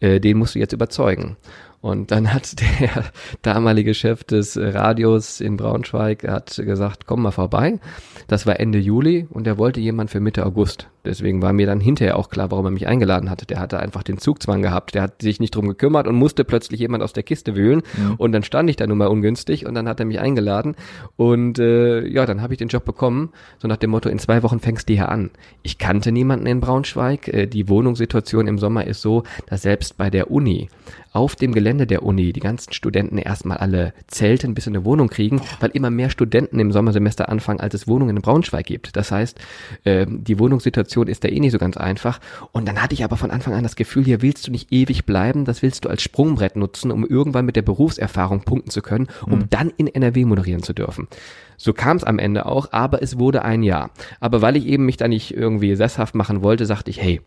[0.00, 1.36] äh, den musst du jetzt überzeugen.
[1.80, 3.04] Und dann hat der
[3.42, 7.80] damalige Chef des Radios in Braunschweig hat gesagt, komm mal vorbei.
[8.28, 10.88] Das war Ende Juli und er wollte jemand für Mitte August.
[11.04, 13.46] Deswegen war mir dann hinterher auch klar, warum er mich eingeladen hatte.
[13.46, 14.94] Der hatte einfach den Zugzwang gehabt.
[14.94, 17.82] Der hat sich nicht drum gekümmert und musste plötzlich jemand aus der Kiste wühlen.
[17.96, 18.14] Ja.
[18.18, 20.76] Und dann stand ich da nun mal ungünstig und dann hat er mich eingeladen.
[21.16, 23.30] Und äh, ja, dann habe ich den Job bekommen.
[23.58, 25.30] So nach dem Motto, in zwei Wochen fängst du hier an.
[25.62, 27.28] Ich kannte niemanden in Braunschweig.
[27.28, 30.68] Äh, die Wohnungssituation im Sommer ist so, dass selbst bei der Uni
[31.12, 35.08] auf dem Gelände der Uni die ganzen Studenten erstmal alle zelten, bis sie eine Wohnung
[35.08, 38.96] kriegen, weil immer mehr Studenten im Sommersemester anfangen, als es Wohnungen in Braunschweig gibt.
[38.96, 39.38] Das heißt,
[39.84, 42.20] äh, die Wohnungssituation ist da eh nicht so ganz einfach.
[42.52, 45.06] Und dann hatte ich aber von Anfang an das Gefühl, hier willst du nicht ewig
[45.06, 49.08] bleiben, das willst du als Sprungbrett nutzen, um irgendwann mit der Berufserfahrung punkten zu können,
[49.26, 49.50] um mhm.
[49.50, 51.08] dann in NRW moderieren zu dürfen.
[51.56, 53.90] So kam es am Ende auch, aber es wurde ein Jahr.
[54.18, 57.20] Aber weil ich eben mich da nicht irgendwie sesshaft machen wollte, sagte ich, hey,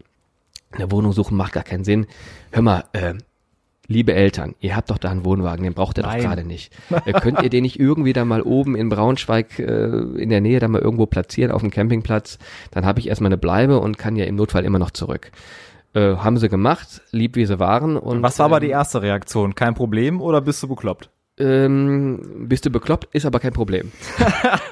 [0.72, 2.08] eine Wohnung suchen macht gar keinen Sinn.
[2.52, 3.14] Hör mal, äh,
[3.88, 6.18] liebe Eltern, ihr habt doch da einen Wohnwagen, den braucht ihr Nein.
[6.18, 6.74] doch gerade nicht.
[7.06, 9.86] Äh, könnt ihr den nicht irgendwie da mal oben in Braunschweig äh,
[10.18, 12.38] in der Nähe da mal irgendwo platzieren auf dem Campingplatz?
[12.72, 15.32] Dann habe ich erstmal eine Bleibe und kann ja im Notfall immer noch zurück.
[15.94, 17.98] Äh, haben sie gemacht, lieb wie sie waren.
[17.98, 19.56] Und was war aber die ähm, erste Reaktion?
[19.56, 21.10] Kein Problem oder bist du bekloppt?
[21.38, 23.92] Ähm, bist du bekloppt, ist aber kein Problem.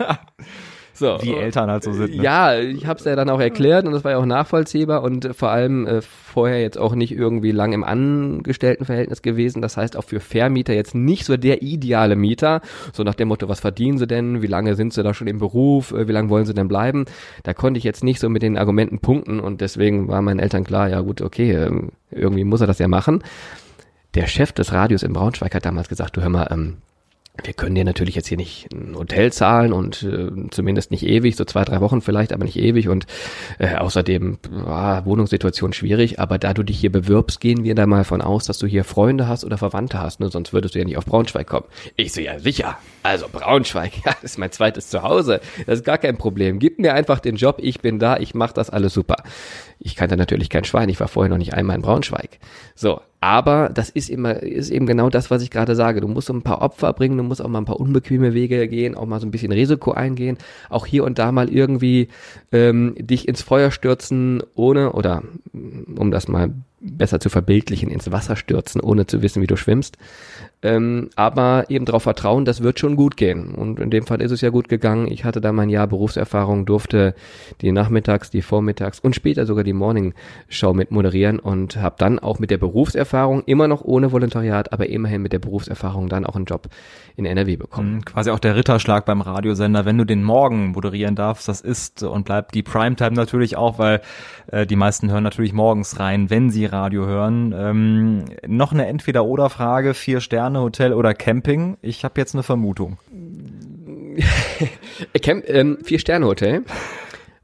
[1.02, 1.18] So.
[1.20, 2.16] Wie Eltern halt so sind.
[2.16, 2.24] Ne?
[2.24, 5.36] Ja, ich habe es ja dann auch erklärt und das war ja auch nachvollziehbar und
[5.36, 9.64] vor allem äh, vorher jetzt auch nicht irgendwie lang im Angestelltenverhältnis gewesen.
[9.64, 12.62] Das heißt auch für Vermieter jetzt nicht so der ideale Mieter.
[12.94, 14.44] So nach dem Motto, was verdienen sie denn?
[14.44, 15.92] Wie lange sind sie da schon im Beruf?
[15.92, 17.06] Äh, wie lange wollen sie denn bleiben?
[17.42, 20.64] Da konnte ich jetzt nicht so mit den Argumenten punkten und deswegen war meinen Eltern
[20.64, 23.24] klar, ja gut, okay, ähm, irgendwie muss er das ja machen.
[24.14, 26.78] Der Chef des Radios in Braunschweig hat damals gesagt, du hör mal, ähm,
[27.44, 31.36] wir können dir natürlich jetzt hier nicht ein Hotel zahlen und äh, zumindest nicht ewig,
[31.36, 33.06] so zwei, drei Wochen vielleicht, aber nicht ewig und
[33.60, 38.04] äh, außerdem ah, Wohnungssituation schwierig, aber da du dich hier bewirbst, gehen wir da mal
[38.04, 40.30] von aus, dass du hier Freunde hast oder Verwandte hast, ne?
[40.30, 41.66] sonst würdest du ja nicht auf Braunschweig kommen.
[41.96, 45.98] Ich so, ja sicher, also Braunschweig, ja, das ist mein zweites Zuhause, das ist gar
[45.98, 46.60] kein Problem.
[46.60, 49.18] Gib mir einfach den Job, ich bin da, ich mach das alles super.
[49.80, 52.40] Ich kannte natürlich kein Schwein, ich war vorher noch nicht einmal in Braunschweig.
[52.76, 56.02] So, aber das ist immer, ist eben genau das, was ich gerade sage.
[56.02, 58.68] Du musst so ein paar Opfer bringen, du musst auch mal ein paar unbequeme Wege
[58.68, 62.08] gehen, auch mal so ein bisschen Risiko eingehen, auch hier und da mal irgendwie
[62.52, 65.22] ähm, dich ins Feuer stürzen, ohne, oder
[65.54, 66.52] um das mal
[66.82, 69.98] besser zu verbildlichen, ins Wasser stürzen, ohne zu wissen, wie du schwimmst.
[70.64, 73.56] Ähm, aber eben darauf vertrauen, das wird schon gut gehen.
[73.56, 75.12] Und in dem Fall ist es ja gut gegangen.
[75.12, 77.16] Ich hatte da mein Jahr Berufserfahrung, durfte
[77.62, 80.14] die Nachmittags, die Vormittags und später sogar die Morning
[80.50, 84.88] Show mit moderieren und habe dann auch mit der Berufserfahrung, immer noch ohne Volontariat, aber
[84.88, 86.68] immerhin mit der Berufserfahrung dann auch einen Job
[87.16, 87.96] in NRW bekommen.
[87.96, 92.04] Mhm, quasi auch der Ritterschlag beim Radiosender, wenn du den Morgen moderieren darfst, das ist
[92.04, 94.02] und bleibt die Primetime natürlich auch, weil
[94.52, 97.54] äh, die meisten hören natürlich morgens rein, wenn sie Radio hören.
[97.56, 101.78] Ähm, noch eine Entweder-Oder-Frage, vier Sterne Sterne-Hotel oder Camping?
[101.82, 102.98] Ich habe jetzt eine Vermutung.
[105.22, 106.64] Camp, ähm, Vier-Sterne-Hotel,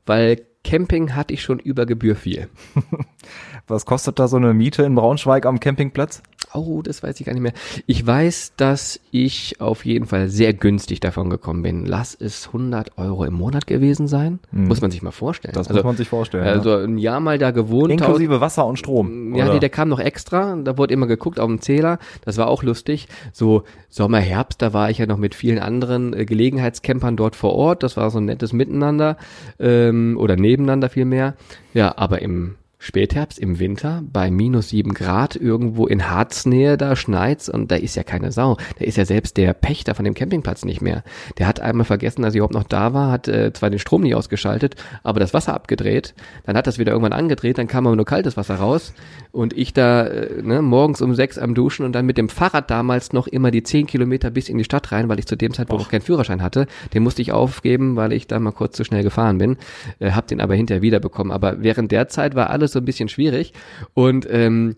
[0.05, 2.49] weil Camping hatte ich schon über Gebühr viel.
[3.67, 6.21] Was kostet da so eine Miete in Braunschweig am Campingplatz?
[6.53, 7.53] Oh, das weiß ich gar nicht mehr.
[7.86, 11.86] Ich weiß, dass ich auf jeden Fall sehr günstig davon gekommen bin.
[11.86, 14.39] Lass es 100 Euro im Monat gewesen sein.
[14.51, 14.67] Hm.
[14.67, 15.53] Muss man sich mal vorstellen.
[15.53, 16.45] Das also, muss man sich vorstellen.
[16.45, 16.83] Also ja.
[16.83, 17.91] ein Jahr mal da gewohnt.
[17.91, 19.36] Inklusive Wasser und Strom.
[19.36, 20.55] Ja, nee, der kam noch extra.
[20.55, 21.99] Da wurde immer geguckt auf dem Zähler.
[22.23, 23.07] Das war auch lustig.
[23.33, 27.53] So Sommer, Herbst, da war ich ja noch mit vielen anderen äh, Gelegenheitscampern dort vor
[27.53, 27.83] Ort.
[27.83, 29.17] Das war so ein nettes Miteinander
[29.60, 31.36] ähm, oder nebeneinander vielmehr.
[31.73, 32.55] Ja, aber im
[32.88, 37.95] Spätherbst im Winter bei minus sieben Grad irgendwo in Harznähe, da schneit's und da ist
[37.95, 38.56] ja keine Sau.
[38.80, 41.04] Da ist ja selbst der Pächter von dem Campingplatz nicht mehr.
[41.38, 44.04] Der hat einmal vergessen, dass ich überhaupt noch da war, hat äh, zwar den Strom
[44.04, 46.15] nicht ausgeschaltet, aber das Wasser abgedreht.
[46.45, 48.93] Dann hat das wieder irgendwann angedreht, dann kam aber nur kaltes Wasser raus
[49.34, 52.71] und ich da äh, ne, morgens um sechs am Duschen und dann mit dem Fahrrad
[52.71, 55.54] damals noch immer die zehn Kilometer bis in die Stadt rein, weil ich zu dem
[55.54, 56.67] Zeitpunkt auch keinen Führerschein hatte.
[56.93, 59.58] Den musste ich aufgeben, weil ich da mal kurz zu schnell gefahren bin.
[60.00, 61.34] Äh, hab den aber hinterher wiederbekommen.
[61.34, 63.53] Aber während der Zeit war alles so ein bisschen schwierig
[63.93, 64.75] und ähm,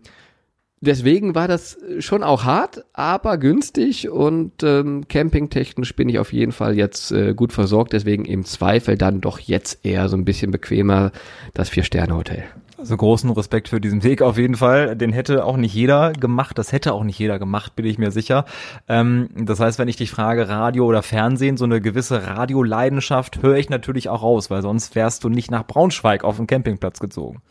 [0.81, 6.53] Deswegen war das schon auch hart, aber günstig und ähm, campingtechnisch bin ich auf jeden
[6.53, 7.91] Fall jetzt äh, gut versorgt.
[7.91, 11.11] Deswegen im Zweifel dann doch jetzt eher so ein bisschen bequemer
[11.53, 12.45] das Vier-Sterne-Hotel.
[12.77, 14.95] Also großen Respekt für diesen Weg auf jeden Fall.
[14.95, 16.57] Den hätte auch nicht jeder gemacht.
[16.57, 18.45] Das hätte auch nicht jeder gemacht, bin ich mir sicher.
[18.87, 23.57] Ähm, das heißt, wenn ich dich frage, Radio oder Fernsehen, so eine gewisse Radioleidenschaft höre
[23.57, 27.41] ich natürlich auch raus, weil sonst wärst du nicht nach Braunschweig auf den Campingplatz gezogen.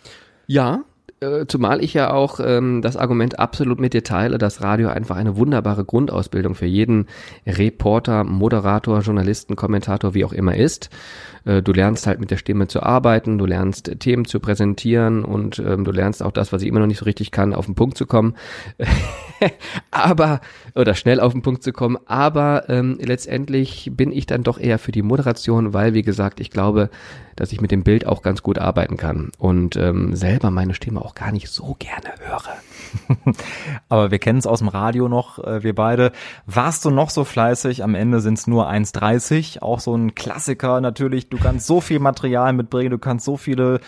[0.48, 0.84] Ja,
[1.20, 5.16] äh, zumal ich ja auch ähm, das Argument absolut mit dir teile, dass Radio einfach
[5.16, 7.06] eine wunderbare Grundausbildung für jeden
[7.46, 10.90] Reporter, Moderator, Journalisten, Kommentator, wie auch immer ist.
[11.48, 15.58] Äh, du lernst halt mit der Stimme zu arbeiten, du lernst Themen zu präsentieren und
[15.58, 17.74] ähm, du lernst auch das, was ich immer noch nicht so richtig kann, auf den
[17.74, 18.34] Punkt zu kommen.
[19.90, 20.40] aber,
[20.74, 21.96] oder schnell auf den Punkt zu kommen.
[22.06, 26.50] Aber ähm, letztendlich bin ich dann doch eher für die Moderation, weil, wie gesagt, ich
[26.50, 26.90] glaube,
[27.34, 31.00] dass ich mit dem Bild auch ganz gut arbeiten kann und ähm, selber meine Stimme
[31.00, 32.42] auch gar nicht so gerne höre.
[33.88, 36.12] Aber wir kennen es aus dem Radio noch, äh, wir beide.
[36.46, 37.82] Warst du noch so fleißig?
[37.82, 39.62] Am Ende sind es nur 1,30.
[39.62, 41.28] Auch so ein Klassiker natürlich.
[41.28, 43.80] Du kannst so viel Material mitbringen, du kannst so viele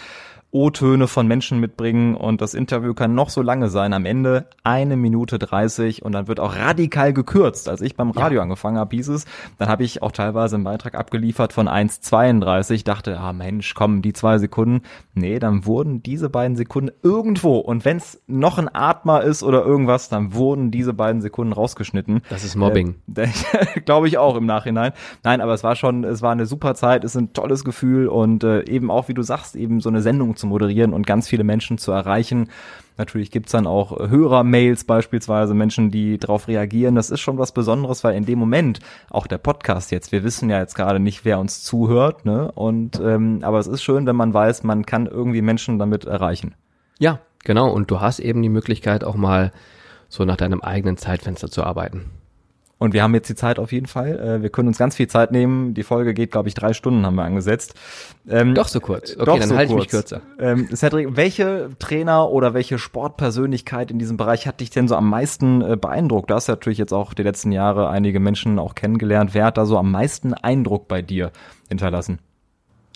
[0.52, 3.92] O-Töne von Menschen mitbringen und das Interview kann noch so lange sein.
[3.92, 7.68] Am Ende eine Minute dreißig und dann wird auch radikal gekürzt.
[7.68, 8.42] Als ich beim Radio ja.
[8.42, 9.26] angefangen habe, hieß es,
[9.58, 12.84] dann habe ich auch teilweise einen Beitrag abgeliefert von 1,32.
[12.84, 14.82] Dachte, ah Mensch, komm, die zwei Sekunden.
[15.14, 19.64] Nee, dann wurden diese beiden Sekunden irgendwo und wenn es noch ein Atmer ist oder
[19.64, 22.22] irgendwas, dann wurden diese beiden Sekunden rausgeschnitten.
[22.28, 22.96] Das ist Mobbing.
[23.14, 23.28] Äh,
[23.84, 24.92] Glaube ich auch im Nachhinein.
[25.22, 28.08] Nein, aber es war schon, es war eine super Zeit, es ist ein tolles Gefühl
[28.08, 31.28] und äh, eben auch, wie du sagst, eben so eine Sendung zu moderieren und ganz
[31.28, 32.48] viele Menschen zu erreichen.
[32.98, 36.96] Natürlich gibt's dann auch Hörer-Mails beispielsweise, Menschen, die darauf reagieren.
[36.96, 40.50] Das ist schon was Besonderes, weil in dem Moment, auch der Podcast jetzt, wir wissen
[40.50, 42.52] ja jetzt gerade nicht, wer uns zuhört, ne?
[42.52, 46.54] Und ähm, aber es ist schön, wenn man weiß, man kann irgendwie Menschen damit erreichen.
[46.98, 47.70] Ja, genau.
[47.70, 49.52] Und du hast eben die Möglichkeit, auch mal
[50.08, 52.10] so nach deinem eigenen Zeitfenster zu arbeiten.
[52.80, 54.18] Und wir haben jetzt die Zeit auf jeden Fall.
[54.18, 55.74] Äh, wir können uns ganz viel Zeit nehmen.
[55.74, 57.74] Die Folge geht, glaube ich, drei Stunden haben wir angesetzt.
[58.26, 59.14] Ähm, doch so kurz.
[59.18, 60.22] Okay, dann so halte ich mich kürzer.
[60.38, 65.10] Ähm, Cedric, welche Trainer oder welche Sportpersönlichkeit in diesem Bereich hat dich denn so am
[65.10, 66.30] meisten äh, beeindruckt?
[66.30, 69.34] Du hast ja natürlich jetzt auch die letzten Jahre einige Menschen auch kennengelernt.
[69.34, 71.32] Wer hat da so am meisten Eindruck bei dir
[71.68, 72.18] hinterlassen?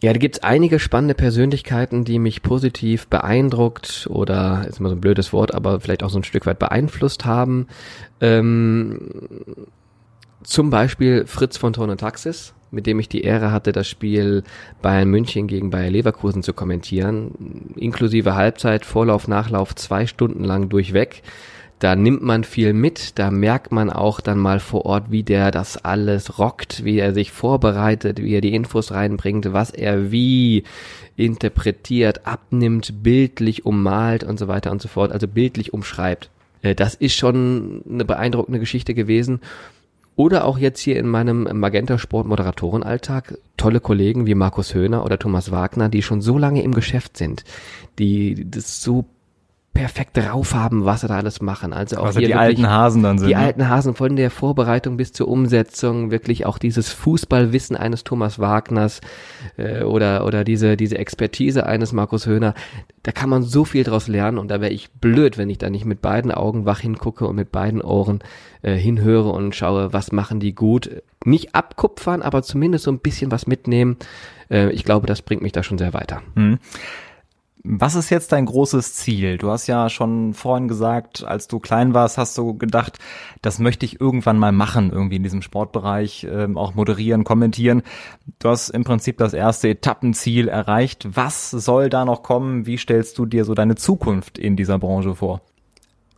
[0.03, 5.01] Ja, da gibt's einige spannende Persönlichkeiten, die mich positiv beeindruckt oder ist immer so ein
[5.01, 7.69] blödes Wort, aber vielleicht auch so ein Stück weit beeinflusst haben.
[8.21, 8.99] Ähm,
[10.43, 14.43] zum Beispiel Fritz von Ton und Taxis, mit dem ich die Ehre hatte, das Spiel
[14.83, 21.23] Bayern München gegen Bayer Leverkusen zu kommentieren, inklusive Halbzeit, Vorlauf, Nachlauf, zwei Stunden lang durchweg
[21.79, 25.51] da nimmt man viel mit, da merkt man auch dann mal vor Ort, wie der
[25.51, 30.65] das alles rockt, wie er sich vorbereitet, wie er die Infos reinbringt, was er wie
[31.17, 36.31] interpretiert, abnimmt, bildlich ummalt und so weiter und so fort, also bildlich umschreibt.
[36.63, 39.41] Äh, das ist schon eine beeindruckende Geschichte gewesen.
[40.17, 45.19] Oder auch jetzt hier in meinem Magenta Sport Moderatorenalltag tolle Kollegen wie Markus Höhner oder
[45.19, 47.45] Thomas Wagner, die schon so lange im Geschäft sind,
[47.99, 49.07] die das so
[49.75, 51.73] perfekt drauf haben, was sie da alles machen.
[51.73, 53.29] Also auch also die alten Hasen dann sind.
[53.29, 53.41] Die ne?
[53.41, 59.01] alten Hasen von der Vorbereitung bis zur Umsetzung, wirklich auch dieses Fußballwissen eines Thomas Wagners
[59.57, 62.55] äh, oder oder diese diese Expertise eines Markus Höhner.
[63.03, 65.69] Da kann man so viel draus lernen und da wäre ich blöd, wenn ich da
[65.69, 68.21] nicht mit beiden Augen wach hingucke und mit beiden Ohren
[68.63, 71.03] äh, hinhöre und schaue, was machen die gut.
[71.25, 73.97] Nicht abkupfern, aber zumindest so ein bisschen was mitnehmen.
[74.51, 76.23] Äh, ich glaube, das bringt mich da schon sehr weiter.
[76.37, 76.59] Hm.
[77.67, 79.39] Was ist jetzt dein großes Ziel?
[79.39, 82.99] Du hast ja schon vorhin gesagt, als du klein warst, hast du gedacht,
[83.41, 87.83] das möchte ich irgendwann mal machen, irgendwie in diesem Sportbereich, ähm, auch moderieren, kommentieren.
[88.39, 91.09] Du hast im Prinzip das erste Etappenziel erreicht.
[91.17, 92.67] Was soll da noch kommen?
[92.67, 95.41] Wie stellst du dir so deine Zukunft in dieser Branche vor?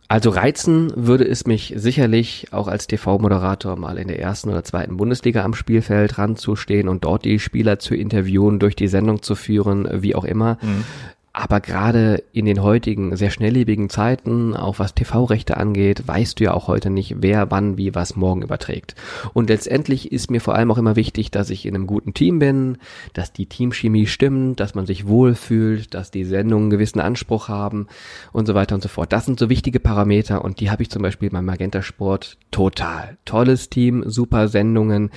[0.09, 4.95] Also reizen würde es mich sicherlich auch als TV-Moderator mal in der ersten oder zweiten
[4.95, 9.87] Bundesliga am Spielfeld ranzustehen und dort die Spieler zu interviewen, durch die Sendung zu führen,
[10.01, 10.57] wie auch immer.
[10.61, 10.85] Mhm.
[11.39, 16.53] Aber gerade in den heutigen sehr schnelllebigen Zeiten, auch was TV-Rechte angeht, weißt du ja
[16.55, 18.95] auch heute nicht, wer wann wie was morgen überträgt.
[19.33, 22.39] Und letztendlich ist mir vor allem auch immer wichtig, dass ich in einem guten Team
[22.39, 22.79] bin,
[23.13, 27.85] dass die Teamchemie stimmt, dass man sich wohlfühlt, dass die Sendungen einen gewissen Anspruch haben
[28.33, 29.13] und so weiter und so fort.
[29.13, 33.19] Das sind so wichtige Parameter und die habe ich zum Beispiel beim Magenta Sport total.
[33.25, 35.11] Tolles Team, super Sendungen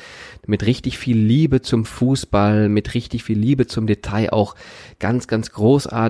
[0.46, 4.54] mit richtig viel Liebe zum Fußball, mit richtig viel Liebe zum Detail, auch
[4.98, 5.50] ganz, ganz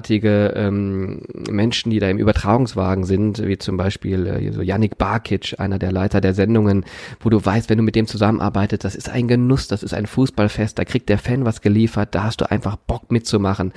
[0.01, 5.57] großartige ähm, Menschen, die da im Übertragungswagen sind, wie zum Beispiel äh, so Yannick Barkic,
[5.59, 6.85] einer der Leiter der Sendungen,
[7.21, 10.07] wo du weißt, wenn du mit dem zusammenarbeitest, das ist ein Genuss, das ist ein
[10.07, 13.73] Fußballfest, da kriegt der Fan was geliefert, da hast du einfach Bock mitzumachen.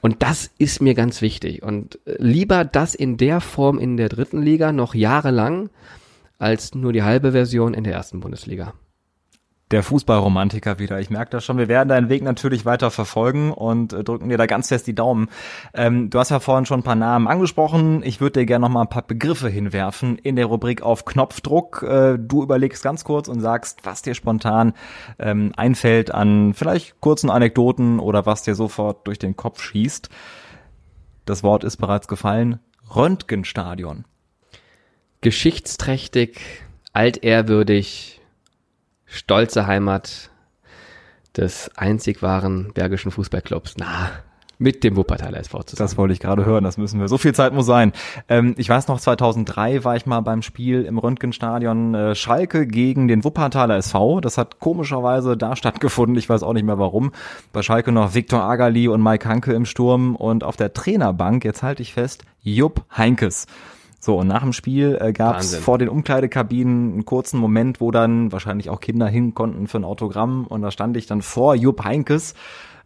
[0.00, 1.62] Und das ist mir ganz wichtig.
[1.62, 5.70] Und äh, lieber das in der Form in der dritten Liga noch jahrelang,
[6.38, 8.72] als nur die halbe Version in der ersten Bundesliga
[9.70, 10.98] der Fußballromantiker wieder.
[11.00, 11.58] Ich merke das schon.
[11.58, 14.94] Wir werden deinen Weg natürlich weiter verfolgen und äh, drücken dir da ganz fest die
[14.94, 15.28] Daumen.
[15.74, 18.02] Ähm, du hast ja vorhin schon ein paar Namen angesprochen.
[18.04, 21.82] Ich würde dir gerne noch mal ein paar Begriffe hinwerfen in der Rubrik auf Knopfdruck.
[21.82, 24.74] Äh, du überlegst ganz kurz und sagst, was dir spontan
[25.18, 30.08] ähm, einfällt an vielleicht kurzen Anekdoten oder was dir sofort durch den Kopf schießt.
[31.26, 32.58] Das Wort ist bereits gefallen.
[32.94, 34.04] Röntgenstadion.
[35.20, 36.40] Geschichtsträchtig,
[36.92, 38.19] altehrwürdig,
[39.10, 40.30] stolze Heimat
[41.36, 43.74] des einzig wahren Bergischen Fußballclubs.
[43.76, 44.10] Na,
[44.60, 45.86] mit dem Wuppertaler SV zusammen.
[45.86, 47.08] Das wollte ich gerade hören, das müssen wir.
[47.08, 47.92] So viel Zeit muss sein.
[48.28, 53.08] Ähm, ich weiß noch, 2003 war ich mal beim Spiel im Röntgenstadion äh, Schalke gegen
[53.08, 54.20] den Wuppertaler SV.
[54.20, 56.16] Das hat komischerweise da stattgefunden.
[56.18, 57.12] Ich weiß auch nicht mehr warum.
[57.54, 61.62] Bei Schalke noch Viktor Agali und Mike Hanke im Sturm und auf der Trainerbank, jetzt
[61.62, 63.46] halte ich fest, Jupp Heinkes.
[64.02, 67.90] So, und nach dem Spiel äh, gab es vor den Umkleidekabinen einen kurzen Moment, wo
[67.90, 70.46] dann wahrscheinlich auch Kinder hin konnten für ein Autogramm.
[70.46, 72.34] Und da stand ich dann vor Jupp Heinkes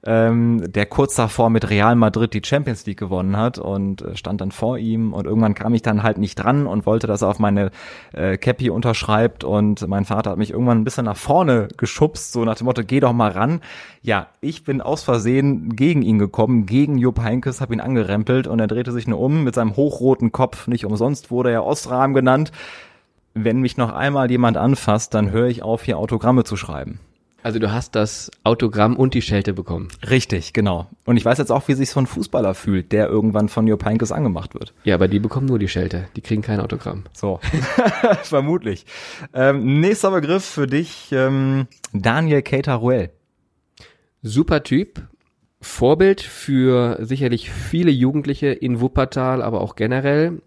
[0.06, 4.40] ähm, der kurz davor mit Real Madrid die Champions League gewonnen hat und äh, stand
[4.40, 7.28] dann vor ihm und irgendwann kam ich dann halt nicht dran und wollte, dass er
[7.28, 7.70] auf meine
[8.12, 12.44] äh, Cappy unterschreibt und mein Vater hat mich irgendwann ein bisschen nach vorne geschubst, so
[12.44, 13.60] nach dem Motto, geh doch mal ran.
[14.02, 18.60] Ja, ich bin aus Versehen gegen ihn gekommen, gegen Jupp Heinkes, habe ihn angerempelt und
[18.60, 22.52] er drehte sich nur um mit seinem hochroten Kopf, nicht umsonst wurde er Ostrahm genannt.
[23.32, 27.00] Wenn mich noch einmal jemand anfasst, dann höre ich auf, hier Autogramme zu schreiben.
[27.44, 29.88] Also du hast das Autogramm und die Schelte bekommen.
[30.08, 30.88] Richtig, genau.
[31.04, 33.84] Und ich weiß jetzt auch, wie sich so ein Fußballer fühlt, der irgendwann von Jupp
[33.84, 34.72] Heynckes angemacht wird.
[34.84, 36.08] Ja, aber die bekommen nur die Schelte.
[36.16, 37.04] Die kriegen kein Autogramm.
[37.12, 37.40] So,
[38.22, 38.86] vermutlich.
[39.34, 43.10] Ähm, nächster Begriff für dich, ähm, Daniel Keita-Ruel.
[44.22, 45.02] Super Typ.
[45.60, 50.40] Vorbild für sicherlich viele Jugendliche in Wuppertal, aber auch generell.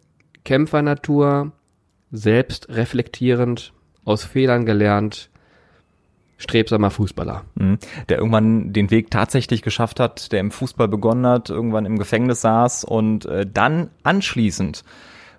[0.46, 1.52] Kämpfernatur,
[2.10, 3.72] selbst reflektierend,
[4.04, 5.30] aus Fehlern gelernt,
[6.38, 7.44] strebsamer Fußballer.
[7.56, 7.80] Mhm.
[8.10, 12.42] Der irgendwann den Weg tatsächlich geschafft hat, der im Fußball begonnen hat, irgendwann im Gefängnis
[12.42, 14.84] saß und äh, dann anschließend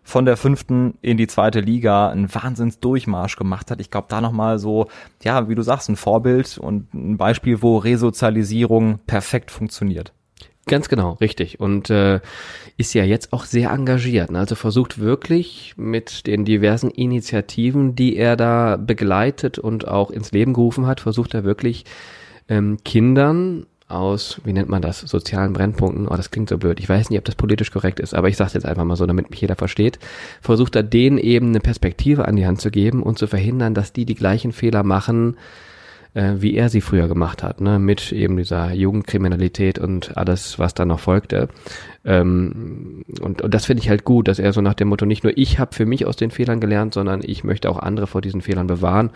[0.03, 3.79] von der fünften in die zweite Liga einen Wahnsinnsdurchmarsch gemacht hat.
[3.79, 4.89] Ich glaube, da nochmal so,
[5.23, 10.15] ja, wie du sagst, ein Vorbild und ein Beispiel, wo Resozialisierung perfekt funktioniert.
[10.69, 11.61] Ganz genau, richtig.
[11.61, 12.21] Und äh,
[12.77, 14.31] ist ja jetzt auch sehr engagiert.
[14.31, 14.39] Ne?
[14.39, 20.53] Also versucht wirklich mit den diversen Initiativen, die er da begleitet und auch ins Leben
[20.53, 21.85] gerufen hat, versucht er wirklich
[22.49, 26.89] ähm, Kindern aus, wie nennt man das, sozialen Brennpunkten, oh, das klingt so blöd, ich
[26.89, 29.31] weiß nicht, ob das politisch korrekt ist, aber ich sage jetzt einfach mal so, damit
[29.31, 29.99] mich jeder versteht,
[30.43, 33.93] versucht er denen eben eine Perspektive an die Hand zu geben und zu verhindern, dass
[33.93, 35.37] die die gleichen Fehler machen,
[36.15, 37.79] äh, wie er sie früher gemacht hat, ne?
[37.79, 41.49] mit eben dieser Jugendkriminalität und alles, was da noch folgte.
[42.05, 45.25] Ähm, und, und das finde ich halt gut, dass er so nach dem Motto, nicht
[45.25, 48.21] nur ich habe für mich aus den Fehlern gelernt, sondern ich möchte auch andere vor
[48.21, 49.11] diesen Fehlern bewahren.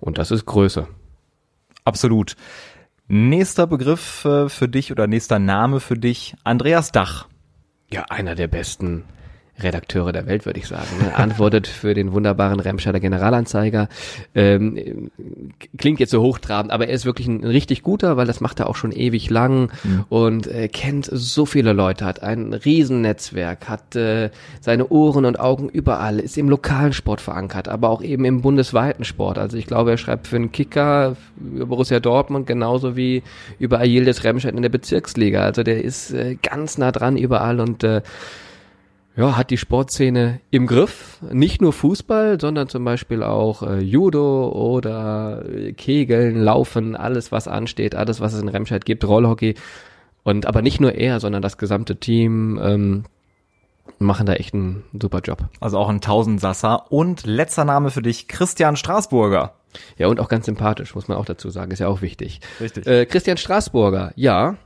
[0.00, 0.88] Und das ist Größe.
[1.84, 2.36] Absolut.
[3.08, 7.28] Nächster Begriff äh, für dich oder nächster Name für dich, Andreas Dach.
[7.90, 9.04] Ja, einer der besten
[9.60, 10.88] Redakteure der Welt, würde ich sagen.
[11.00, 11.14] Ne?
[11.14, 13.88] Antwortet für den wunderbaren Remscheider Generalanzeiger.
[14.34, 15.10] Ähm,
[15.78, 18.60] klingt jetzt so hochtrabend, aber er ist wirklich ein, ein richtig guter, weil das macht
[18.60, 20.04] er auch schon ewig lang mhm.
[20.08, 24.30] und äh, kennt so viele Leute, hat ein Riesennetzwerk, hat äh,
[24.60, 29.04] seine Ohren und Augen überall, ist im lokalen Sport verankert, aber auch eben im bundesweiten
[29.04, 29.38] Sport.
[29.38, 33.22] Also ich glaube, er schreibt für einen Kicker über Borussia Dortmund genauso wie
[33.58, 35.42] über Ayildes Remscheid in der Bezirksliga.
[35.42, 38.02] Also der ist äh, ganz nah dran überall und äh,
[39.14, 41.18] ja, hat die Sportszene im Griff.
[41.30, 47.46] Nicht nur Fußball, sondern zum Beispiel auch äh, Judo oder äh, Kegeln, Laufen, alles was
[47.46, 49.54] ansteht, alles was es in Remscheid gibt, Rollhockey.
[50.22, 53.04] Und aber nicht nur er, sondern das gesamte Team ähm,
[53.98, 55.44] machen da echt einen super Job.
[55.60, 56.90] Also auch ein Tausendsasser.
[56.90, 59.54] Und letzter Name für dich, Christian Straßburger.
[59.96, 62.40] Ja, und auch ganz sympathisch, muss man auch dazu sagen, ist ja auch wichtig.
[62.60, 62.86] Richtig.
[62.86, 64.56] Äh, Christian Straßburger, ja,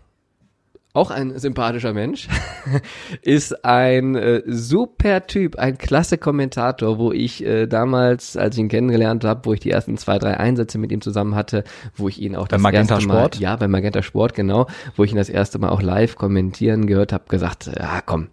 [0.97, 2.29] auch ein sympathischer Mensch,
[3.23, 8.69] ist ein äh, super Typ, ein klasse Kommentator, wo ich äh, damals, als ich ihn
[8.69, 12.21] kennengelernt habe, wo ich die ersten zwei, drei Einsätze mit ihm zusammen hatte, wo ich
[12.21, 13.39] ihn auch Bei das Magenta erste Mal, Sport?
[13.39, 14.67] ja, bei Magenta Sport, genau,
[14.97, 18.29] wo ich ihn das erste Mal auch live kommentieren gehört habe, gesagt, ja komm,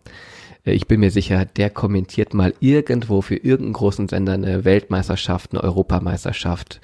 [0.66, 5.52] äh, ich bin mir sicher, der kommentiert mal irgendwo für irgendeinen großen Sender eine Weltmeisterschaft,
[5.52, 6.80] eine Europameisterschaft,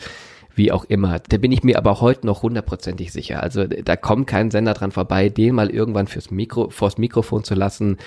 [0.60, 1.20] wie auch immer.
[1.30, 3.41] Da bin ich mir aber heute noch hundertprozentig sicher.
[3.41, 7.55] Also da kommt kein Sender dran vorbei, den mal irgendwann fürs Mikro, vors Mikrofon zu
[7.55, 7.97] lassen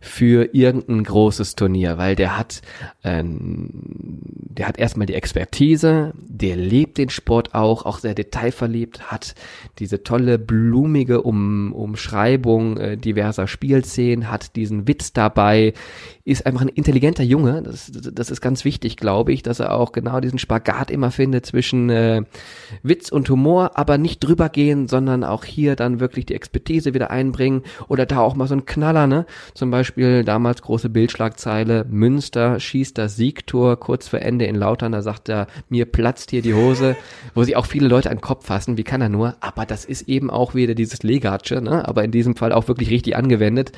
[0.00, 2.62] für irgendein großes Turnier, weil der hat,
[3.04, 9.34] ähm, der hat erstmal die Expertise, der lebt den Sport auch, auch sehr detailverliebt, hat
[9.78, 15.74] diese tolle blumige um, Umschreibung äh, diverser Spielszenen, hat diesen Witz dabei,
[16.24, 17.62] ist einfach ein intelligenter Junge.
[17.62, 21.46] Das, das ist ganz wichtig, glaube ich, dass er auch genau diesen Spagat immer findet
[21.46, 22.22] zwischen äh,
[22.82, 27.10] Witz und Humor, aber nicht drüber gehen, sondern auch hier dann wirklich die Expertise wieder
[27.10, 29.26] einbringen oder da auch mal so ein Knaller, ne?
[29.54, 35.02] Zum Beispiel damals große Bildschlagzeile, Münster schießt das Siegtor kurz vor Ende in Lautern, da
[35.02, 36.96] sagt er, mir platzt hier die Hose,
[37.34, 39.36] wo sich auch viele Leute an den Kopf fassen, wie kann er nur?
[39.40, 41.86] Aber das ist eben auch wieder dieses Legatsche, ne?
[41.88, 43.72] Aber in diesem Fall auch wirklich richtig angewendet,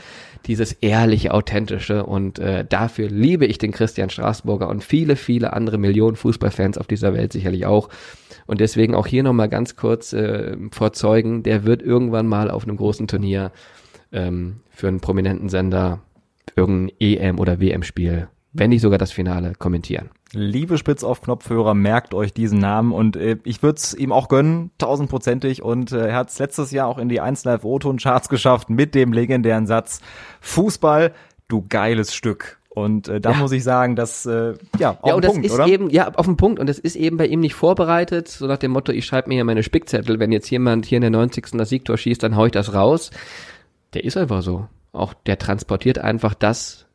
[0.46, 5.78] dieses ehrliche, authentische und äh, dafür liebe ich den Christian Straßburger und viele, viele andere
[5.78, 7.88] Millionen Fußballfans auf dieser Welt sicherlich auch.
[8.46, 12.76] Und deswegen auch hier nochmal ganz kurz äh, vorzeugen, der wird irgendwann mal auf einem
[12.76, 13.52] großen Turnier
[14.12, 16.00] ähm, für einen prominenten Sender
[16.56, 20.10] irgendein EM- oder WM-Spiel, wenn nicht sogar das Finale, kommentieren.
[20.32, 24.28] Liebe Spitz auf Knopfhörer, merkt euch diesen Namen und äh, ich würde es ihm auch
[24.28, 25.62] gönnen, tausendprozentig.
[25.62, 28.70] Und äh, er hat es letztes Jahr auch in die 1 Live O-Ton Charts geschafft
[28.70, 30.00] mit dem legendären Satz
[30.40, 31.12] Fußball,
[31.48, 32.58] du geiles Stück.
[32.68, 33.36] Und äh, da Ja.
[33.38, 35.66] muss ich sagen, dass äh, ja auf ja, den und das Punkt, ist oder?
[35.66, 36.60] eben, ja, auf den Punkt.
[36.60, 39.34] Und das ist eben bei ihm nicht vorbereitet, so nach dem Motto, ich schreibe mir
[39.34, 41.46] hier meine Spickzettel, wenn jetzt jemand hier in der 90.
[41.52, 43.10] das Siegtor schießt, dann hau ich das raus.
[43.94, 44.68] Der ist einfach so.
[44.92, 46.86] Auch der transportiert einfach das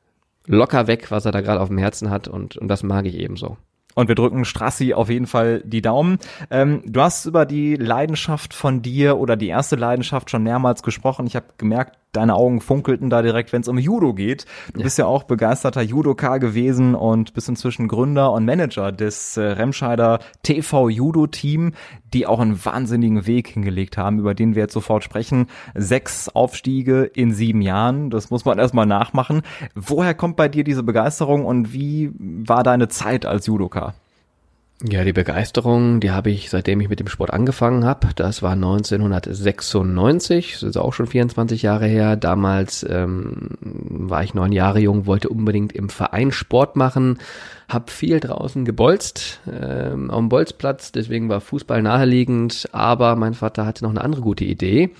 [0.45, 3.15] locker weg, was er da gerade auf dem Herzen hat und, und das mag ich
[3.15, 3.57] eben so.
[3.95, 6.19] Und wir drücken Strassi auf jeden Fall die Daumen.
[6.51, 11.25] Ähm, du hast über die Leidenschaft von dir oder die erste Leidenschaft schon mehrmals gesprochen.
[11.27, 14.45] Ich habe gemerkt, deine Augen funkelten da direkt, wenn es um Judo geht.
[14.73, 19.41] Du bist ja auch begeisterter Judoka gewesen und bist inzwischen Gründer und Manager des äh,
[19.41, 21.73] Remscheider TV Judo Team,
[22.13, 25.47] die auch einen wahnsinnigen Weg hingelegt haben, über den wir jetzt sofort sprechen.
[25.73, 29.41] Sechs Aufstiege in sieben Jahren, das muss man erstmal nachmachen.
[29.75, 33.93] Woher kommt bei dir diese Begeisterung und wie war deine Zeit als Judoka?
[34.83, 38.09] Ja, die Begeisterung, die habe ich, seitdem ich mit dem Sport angefangen habe.
[38.13, 42.17] Das war 1996, das ist auch schon 24 Jahre her.
[42.17, 47.19] Damals ähm, war ich neun Jahre jung, wollte unbedingt im Verein Sport machen,
[47.69, 52.67] habe viel draußen gebolzt ähm, am Bolzplatz, deswegen war Fußball naheliegend.
[52.73, 54.91] Aber mein Vater hatte noch eine andere gute Idee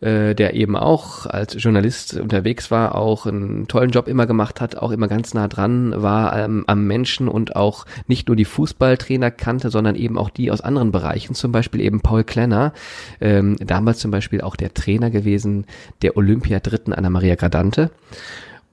[0.00, 4.76] äh, der eben auch als Journalist unterwegs war, auch einen tollen Job immer gemacht hat,
[4.76, 9.30] auch immer ganz nah dran war ähm, am Menschen und auch nicht nur die Fußballtrainer
[9.30, 12.72] kannte, sondern eben auch die aus anderen Bereichen, zum Beispiel eben Paul Klenner,
[13.20, 15.66] ähm, damals zum Beispiel auch der Trainer gewesen
[16.02, 17.90] der Olympiadritten Anna-Maria Gradante.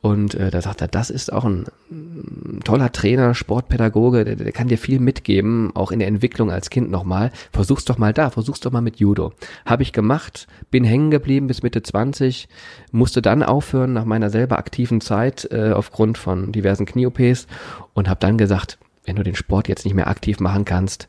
[0.03, 4.51] Und äh, da sagt er, das ist auch ein, ein toller Trainer, Sportpädagoge, der, der
[4.51, 7.31] kann dir viel mitgeben, auch in der Entwicklung als Kind nochmal.
[7.53, 9.31] Versuch's doch mal da, versuch's doch mal mit Judo.
[9.65, 12.49] Habe ich gemacht, bin hängen geblieben bis Mitte 20,
[12.91, 17.47] musste dann aufhören nach meiner selber aktiven Zeit äh, aufgrund von diversen Knie-OPs
[17.93, 21.07] und habe dann gesagt, wenn du den Sport jetzt nicht mehr aktiv machen kannst,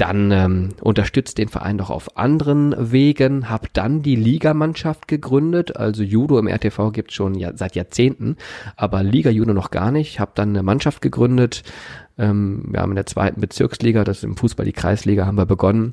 [0.00, 6.02] dann ähm, unterstützt den Verein doch auf anderen Wegen, hab dann die Ligamannschaft gegründet, also
[6.02, 8.36] Judo im RTV gibt schon ja, seit Jahrzehnten,
[8.76, 11.62] aber Liga-Judo noch gar nicht, hab dann eine Mannschaft gegründet,
[12.16, 15.46] ähm, wir haben in der zweiten Bezirksliga, das ist im Fußball die Kreisliga, haben wir
[15.46, 15.92] begonnen,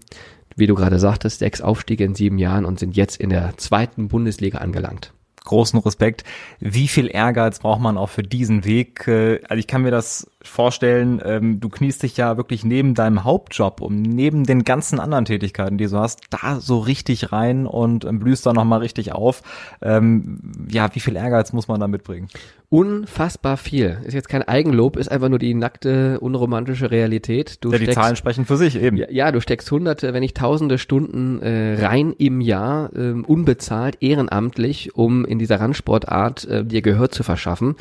[0.55, 4.07] wie du gerade sagtest, sechs Aufstiege in sieben Jahren und sind jetzt in der zweiten
[4.07, 5.11] Bundesliga angelangt
[5.47, 6.23] großen Respekt.
[6.59, 9.07] Wie viel Ehrgeiz braucht man auch für diesen Weg?
[9.07, 13.23] Äh, Also ich kann mir das vorstellen, ähm, du kniest dich ja wirklich neben deinem
[13.23, 18.05] Hauptjob und neben den ganzen anderen Tätigkeiten, die du hast, da so richtig rein und
[18.05, 19.43] ähm, blühst da nochmal richtig auf.
[19.81, 20.39] Ähm,
[20.69, 22.27] Ja, wie viel Ehrgeiz muss man da mitbringen?
[22.69, 23.97] Unfassbar viel.
[24.03, 27.63] Ist jetzt kein Eigenlob, ist einfach nur die nackte, unromantische Realität.
[27.63, 28.97] Du Ja, die Zahlen sprechen für sich eben.
[28.97, 33.99] Ja, ja, du steckst hunderte, wenn nicht tausende Stunden äh, rein im Jahr, ähm, unbezahlt,
[34.01, 37.75] ehrenamtlich, um in dieser Randsportart äh, dir Gehör zu verschaffen.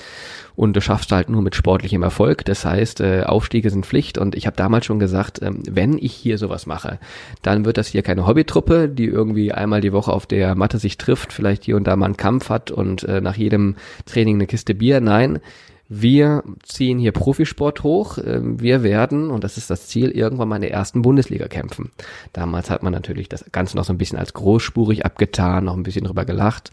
[0.55, 2.45] Und du schaffst halt nur mit sportlichem Erfolg.
[2.45, 4.19] Das heißt, äh, Aufstiege sind Pflicht.
[4.19, 6.99] Und ich habe damals schon gesagt, ähm, wenn ich hier sowas mache,
[7.43, 10.99] dann wird das hier keine Hobbytruppe, die irgendwie einmal die Woche auf der Matte sich
[10.99, 13.77] trifft, vielleicht hier und da mal einen Kampf hat und äh, nach jedem
[14.07, 15.01] Training eine Kiste Bier.
[15.01, 15.41] Nein,
[15.89, 18.19] wir ziehen hier Profisport hoch.
[18.19, 21.91] Ähm, wir werden, und das ist das Ziel, irgendwann mal in der ersten Bundesliga kämpfen.
[22.33, 25.85] Damals hat man natürlich das Ganze noch so ein bisschen als großspurig abgetan, noch ein
[25.85, 26.71] bisschen drüber gelacht.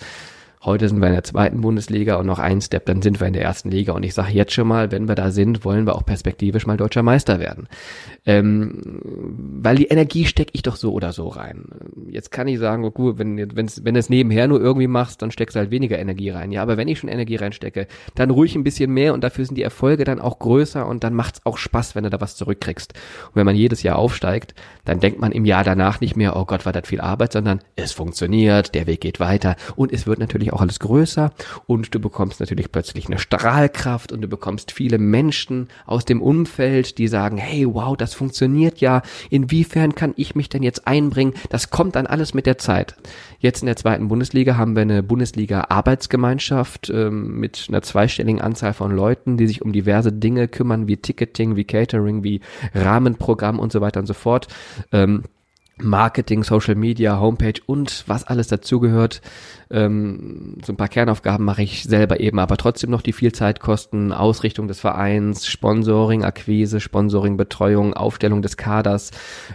[0.66, 3.34] Heute sind wir in der zweiten Bundesliga und noch ein Step, dann sind wir in
[3.34, 3.92] der ersten Liga.
[3.92, 6.78] Und ich sage jetzt schon mal, wenn wir da sind, wollen wir auch perspektivisch mal
[6.78, 7.68] deutscher Meister werden.
[8.26, 9.02] Ähm,
[9.62, 11.66] weil die Energie stecke ich doch so oder so rein.
[12.10, 15.32] Jetzt kann ich sagen, gut, wenn, wenn's, wenn du es nebenher nur irgendwie machst, dann
[15.32, 16.54] steckst du halt weniger Energie rein.
[16.54, 19.56] Ja, aber wenn ich schon Energie reinstecke, dann ruhig ein bisschen mehr und dafür sind
[19.56, 22.94] die Erfolge dann auch größer und dann macht's auch Spaß, wenn du da was zurückkriegst.
[22.94, 24.56] Und wenn man jedes Jahr aufsteigt,
[24.86, 27.60] dann denkt man im Jahr danach nicht mehr, oh Gott, war das viel Arbeit, sondern
[27.76, 31.32] es funktioniert, der Weg geht weiter und es wird natürlich auch alles größer
[31.66, 36.98] und du bekommst natürlich plötzlich eine Strahlkraft und du bekommst viele Menschen aus dem Umfeld,
[36.98, 39.02] die sagen, hey, wow, das funktioniert ja.
[39.30, 41.34] Inwiefern kann ich mich denn jetzt einbringen?
[41.50, 42.96] Das kommt dann alles mit der Zeit.
[43.40, 48.96] Jetzt in der zweiten Bundesliga haben wir eine Bundesliga-Arbeitsgemeinschaft ähm, mit einer zweistelligen Anzahl von
[48.96, 52.42] Leuten, die sich um diverse Dinge kümmern, wie Ticketing, wie Catering, wie
[52.74, 54.48] Rahmenprogramm und so weiter und so fort.
[54.92, 55.24] Ähm,
[55.78, 59.22] Marketing, Social Media, Homepage und was alles dazugehört.
[59.72, 63.60] Ähm, so ein paar Kernaufgaben mache ich selber eben, aber trotzdem noch die viel Zeit
[63.60, 64.12] kosten.
[64.12, 69.12] Ausrichtung des Vereins, Sponsoring, Akquise, Sponsoring, Betreuung, Aufstellung des Kaders,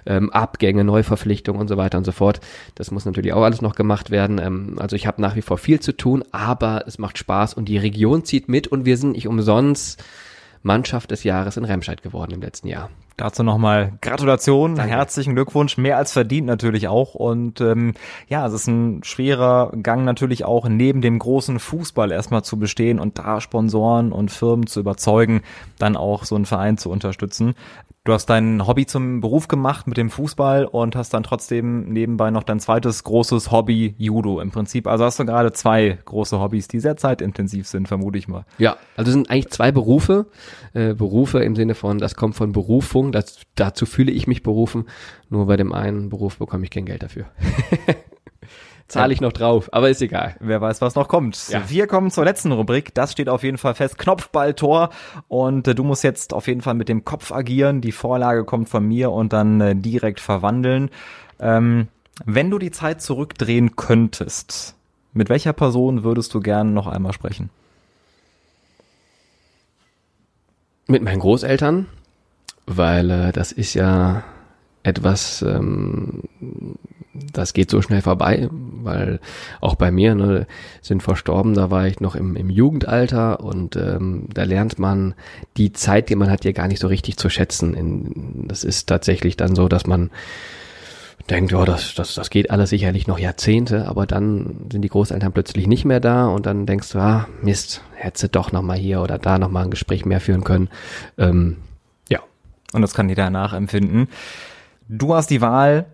[0.07, 2.41] ähm, Abgänge, Neuverpflichtungen und so weiter und so fort.
[2.75, 4.39] Das muss natürlich auch alles noch gemacht werden.
[4.39, 7.67] Ähm, also ich habe nach wie vor viel zu tun, aber es macht Spaß und
[7.67, 10.03] die Region zieht mit und wir sind nicht umsonst
[10.63, 12.91] Mannschaft des Jahres in Remscheid geworden im letzten Jahr.
[13.19, 14.93] Dazu nochmal Gratulation, Danke.
[14.93, 17.17] herzlichen Glückwunsch, mehr als verdient natürlich auch.
[17.17, 17.95] Und ähm,
[18.29, 23.01] ja, es ist ein schwerer Gang natürlich auch neben dem großen Fußball erstmal zu bestehen
[23.01, 25.43] und da Sponsoren und Firmen zu überzeugen,
[25.81, 27.57] dann auch so einen Verein zu unterstützen.
[28.09, 32.31] Du hast dein Hobby zum Beruf gemacht mit dem Fußball und hast dann trotzdem nebenbei
[32.31, 34.87] noch dein zweites großes Hobby Judo im Prinzip.
[34.87, 38.47] Also hast du gerade zwei große Hobbys, die sehr zeitintensiv sind, vermute ich mal.
[38.57, 40.25] Ja, also sind eigentlich zwei Berufe.
[40.73, 44.87] Äh, Berufe im Sinne von, das kommt von Berufung, das, dazu fühle ich mich berufen.
[45.29, 47.27] Nur bei dem einen Beruf bekomme ich kein Geld dafür.
[48.89, 50.37] zahle ich noch drauf, aber ist egal.
[50.41, 51.49] Wer weiß, was noch kommt.
[51.49, 51.63] Ja.
[51.69, 52.95] Wir kommen zur letzten Rubrik.
[52.95, 53.99] Das steht auf jeden Fall fest.
[53.99, 54.91] Knopfballtor.
[55.29, 57.81] Und äh, du musst jetzt auf jeden Fall mit dem Kopf agieren.
[57.81, 60.91] Die Vorlage kommt von mir und dann äh, direkt verwandeln.
[61.39, 61.89] Ähm,
[62.25, 64.75] wenn du die Zeit zurückdrehen könntest,
[65.13, 67.51] mit welcher Person würdest du gerne noch einmal sprechen?
[70.87, 71.87] Mit meinen Großeltern,
[72.67, 74.25] weil äh, das ist ja
[74.89, 76.25] etwas, ähm,
[77.33, 79.21] das geht so schnell vorbei, weil
[79.61, 80.47] auch bei mir ne,
[80.83, 85.15] sind verstorben, da war ich noch im, im Jugendalter und ähm, da lernt man
[85.57, 87.75] die Zeit, die man hat, ja gar nicht so richtig zu schätzen.
[87.75, 90.11] In, das ist tatsächlich dann so, dass man
[91.29, 95.33] denkt, ja, das, das, das geht alles sicherlich noch Jahrzehnte, aber dann sind die Großeltern
[95.33, 99.03] plötzlich nicht mehr da und dann denkst du, ah, Mist, hättest du doch nochmal hier
[99.03, 100.69] oder da nochmal ein Gespräch mehr führen können.
[101.19, 101.57] Ähm,
[102.09, 102.21] ja.
[102.73, 104.09] Und das kann jeder nachempfinden.
[104.91, 105.85] Du hast die Wahl,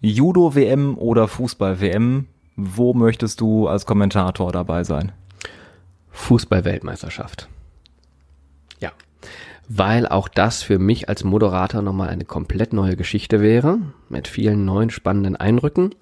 [0.00, 2.28] Judo-WM oder Fußball-WM.
[2.56, 5.12] Wo möchtest du als Kommentator dabei sein?
[6.12, 7.46] Fußball-Weltmeisterschaft.
[8.80, 8.92] Ja.
[9.68, 14.64] Weil auch das für mich als Moderator nochmal eine komplett neue Geschichte wäre, mit vielen
[14.64, 15.94] neuen spannenden Eindrücken.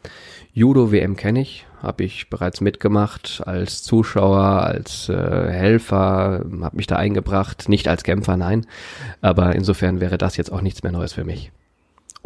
[0.52, 6.94] Judo-WM kenne ich, habe ich bereits mitgemacht als Zuschauer, als äh, Helfer, habe mich da
[6.94, 8.66] eingebracht, nicht als Kämpfer, nein.
[9.20, 11.50] Aber insofern wäre das jetzt auch nichts mehr Neues für mich.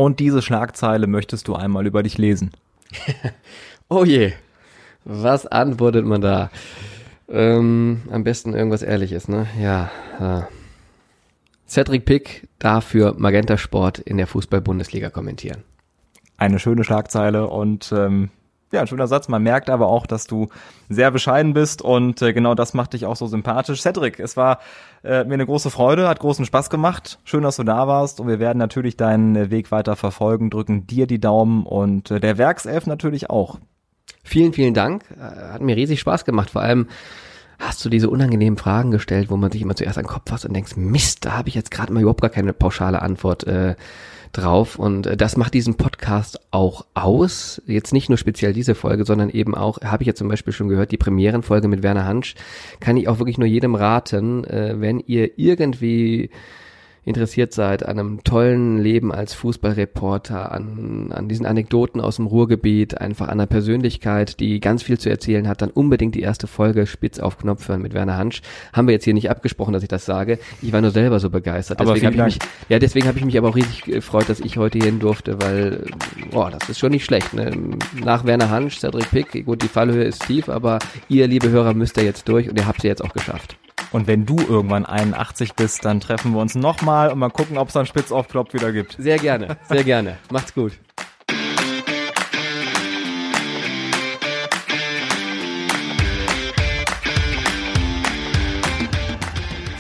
[0.01, 2.53] Und diese Schlagzeile möchtest du einmal über dich lesen.
[3.91, 4.33] oh je,
[5.05, 6.51] was antwortet man da?
[7.29, 9.47] Ähm, am besten irgendwas Ehrliches, ne?
[9.61, 9.91] Ja.
[10.19, 10.45] Äh.
[11.69, 15.65] Cedric Pick darf für Magenta Sport in der Fußball-Bundesliga kommentieren.
[16.39, 18.31] Eine schöne Schlagzeile und ähm,
[18.73, 19.29] ja, ein schöner Satz.
[19.29, 20.49] Man merkt aber auch, dass du
[20.89, 23.83] sehr bescheiden bist und äh, genau das macht dich auch so sympathisch.
[23.83, 24.61] Cedric, es war
[25.03, 27.19] äh, mir eine große Freude, hat großen Spaß gemacht.
[27.25, 30.87] Schön, dass du da warst und wir werden natürlich deinen äh, Weg weiter verfolgen, drücken
[30.87, 33.59] dir die Daumen und äh, der Werkself natürlich auch.
[34.23, 35.05] Vielen, vielen Dank.
[35.19, 36.51] Äh, hat mir riesig Spaß gemacht.
[36.51, 36.87] Vor allem
[37.59, 40.47] hast du diese unangenehmen Fragen gestellt, wo man sich immer zuerst an den Kopf fasst
[40.47, 43.45] und denkst, Mist, da habe ich jetzt gerade mal überhaupt gar keine pauschale Antwort.
[43.45, 43.75] Äh,
[44.33, 44.79] drauf.
[44.79, 47.63] Und äh, das macht diesen Podcast auch aus.
[47.67, 50.69] Jetzt nicht nur speziell diese Folge, sondern eben auch, habe ich ja zum Beispiel schon
[50.69, 52.35] gehört, die Premierenfolge mit Werner Hansch,
[52.81, 56.31] kann ich auch wirklich nur jedem raten, äh, wenn ihr irgendwie
[57.11, 63.01] interessiert seid an einem tollen Leben als Fußballreporter, an, an diesen Anekdoten aus dem Ruhrgebiet,
[63.01, 66.87] einfach an einer Persönlichkeit, die ganz viel zu erzählen hat, dann unbedingt die erste Folge
[66.87, 68.41] Spitz auf Knopf hören mit Werner Hansch.
[68.73, 70.39] Haben wir jetzt hier nicht abgesprochen, dass ich das sage.
[70.63, 71.81] Ich war nur selber so begeistert.
[71.81, 72.39] Deswegen habe ich mich,
[72.69, 75.41] ja, deswegen habe ich mich aber auch riesig gefreut, dass ich heute hier hin durfte,
[75.43, 75.85] weil,
[76.31, 77.35] boah, das ist schon nicht schlecht.
[77.35, 77.53] Ne?
[78.03, 81.97] Nach Werner Hansch, Cedric Pick, gut, die Fallhöhe ist tief, aber ihr, liebe Hörer, müsst
[81.99, 83.57] ihr jetzt durch und ihr habt sie jetzt auch geschafft.
[83.93, 87.69] Und wenn du irgendwann 81 bist, dann treffen wir uns nochmal und mal gucken, ob
[87.69, 88.97] es einen Spitz auf Knopf wieder gibt.
[88.99, 90.19] Sehr gerne, sehr gerne.
[90.31, 90.79] Macht's gut.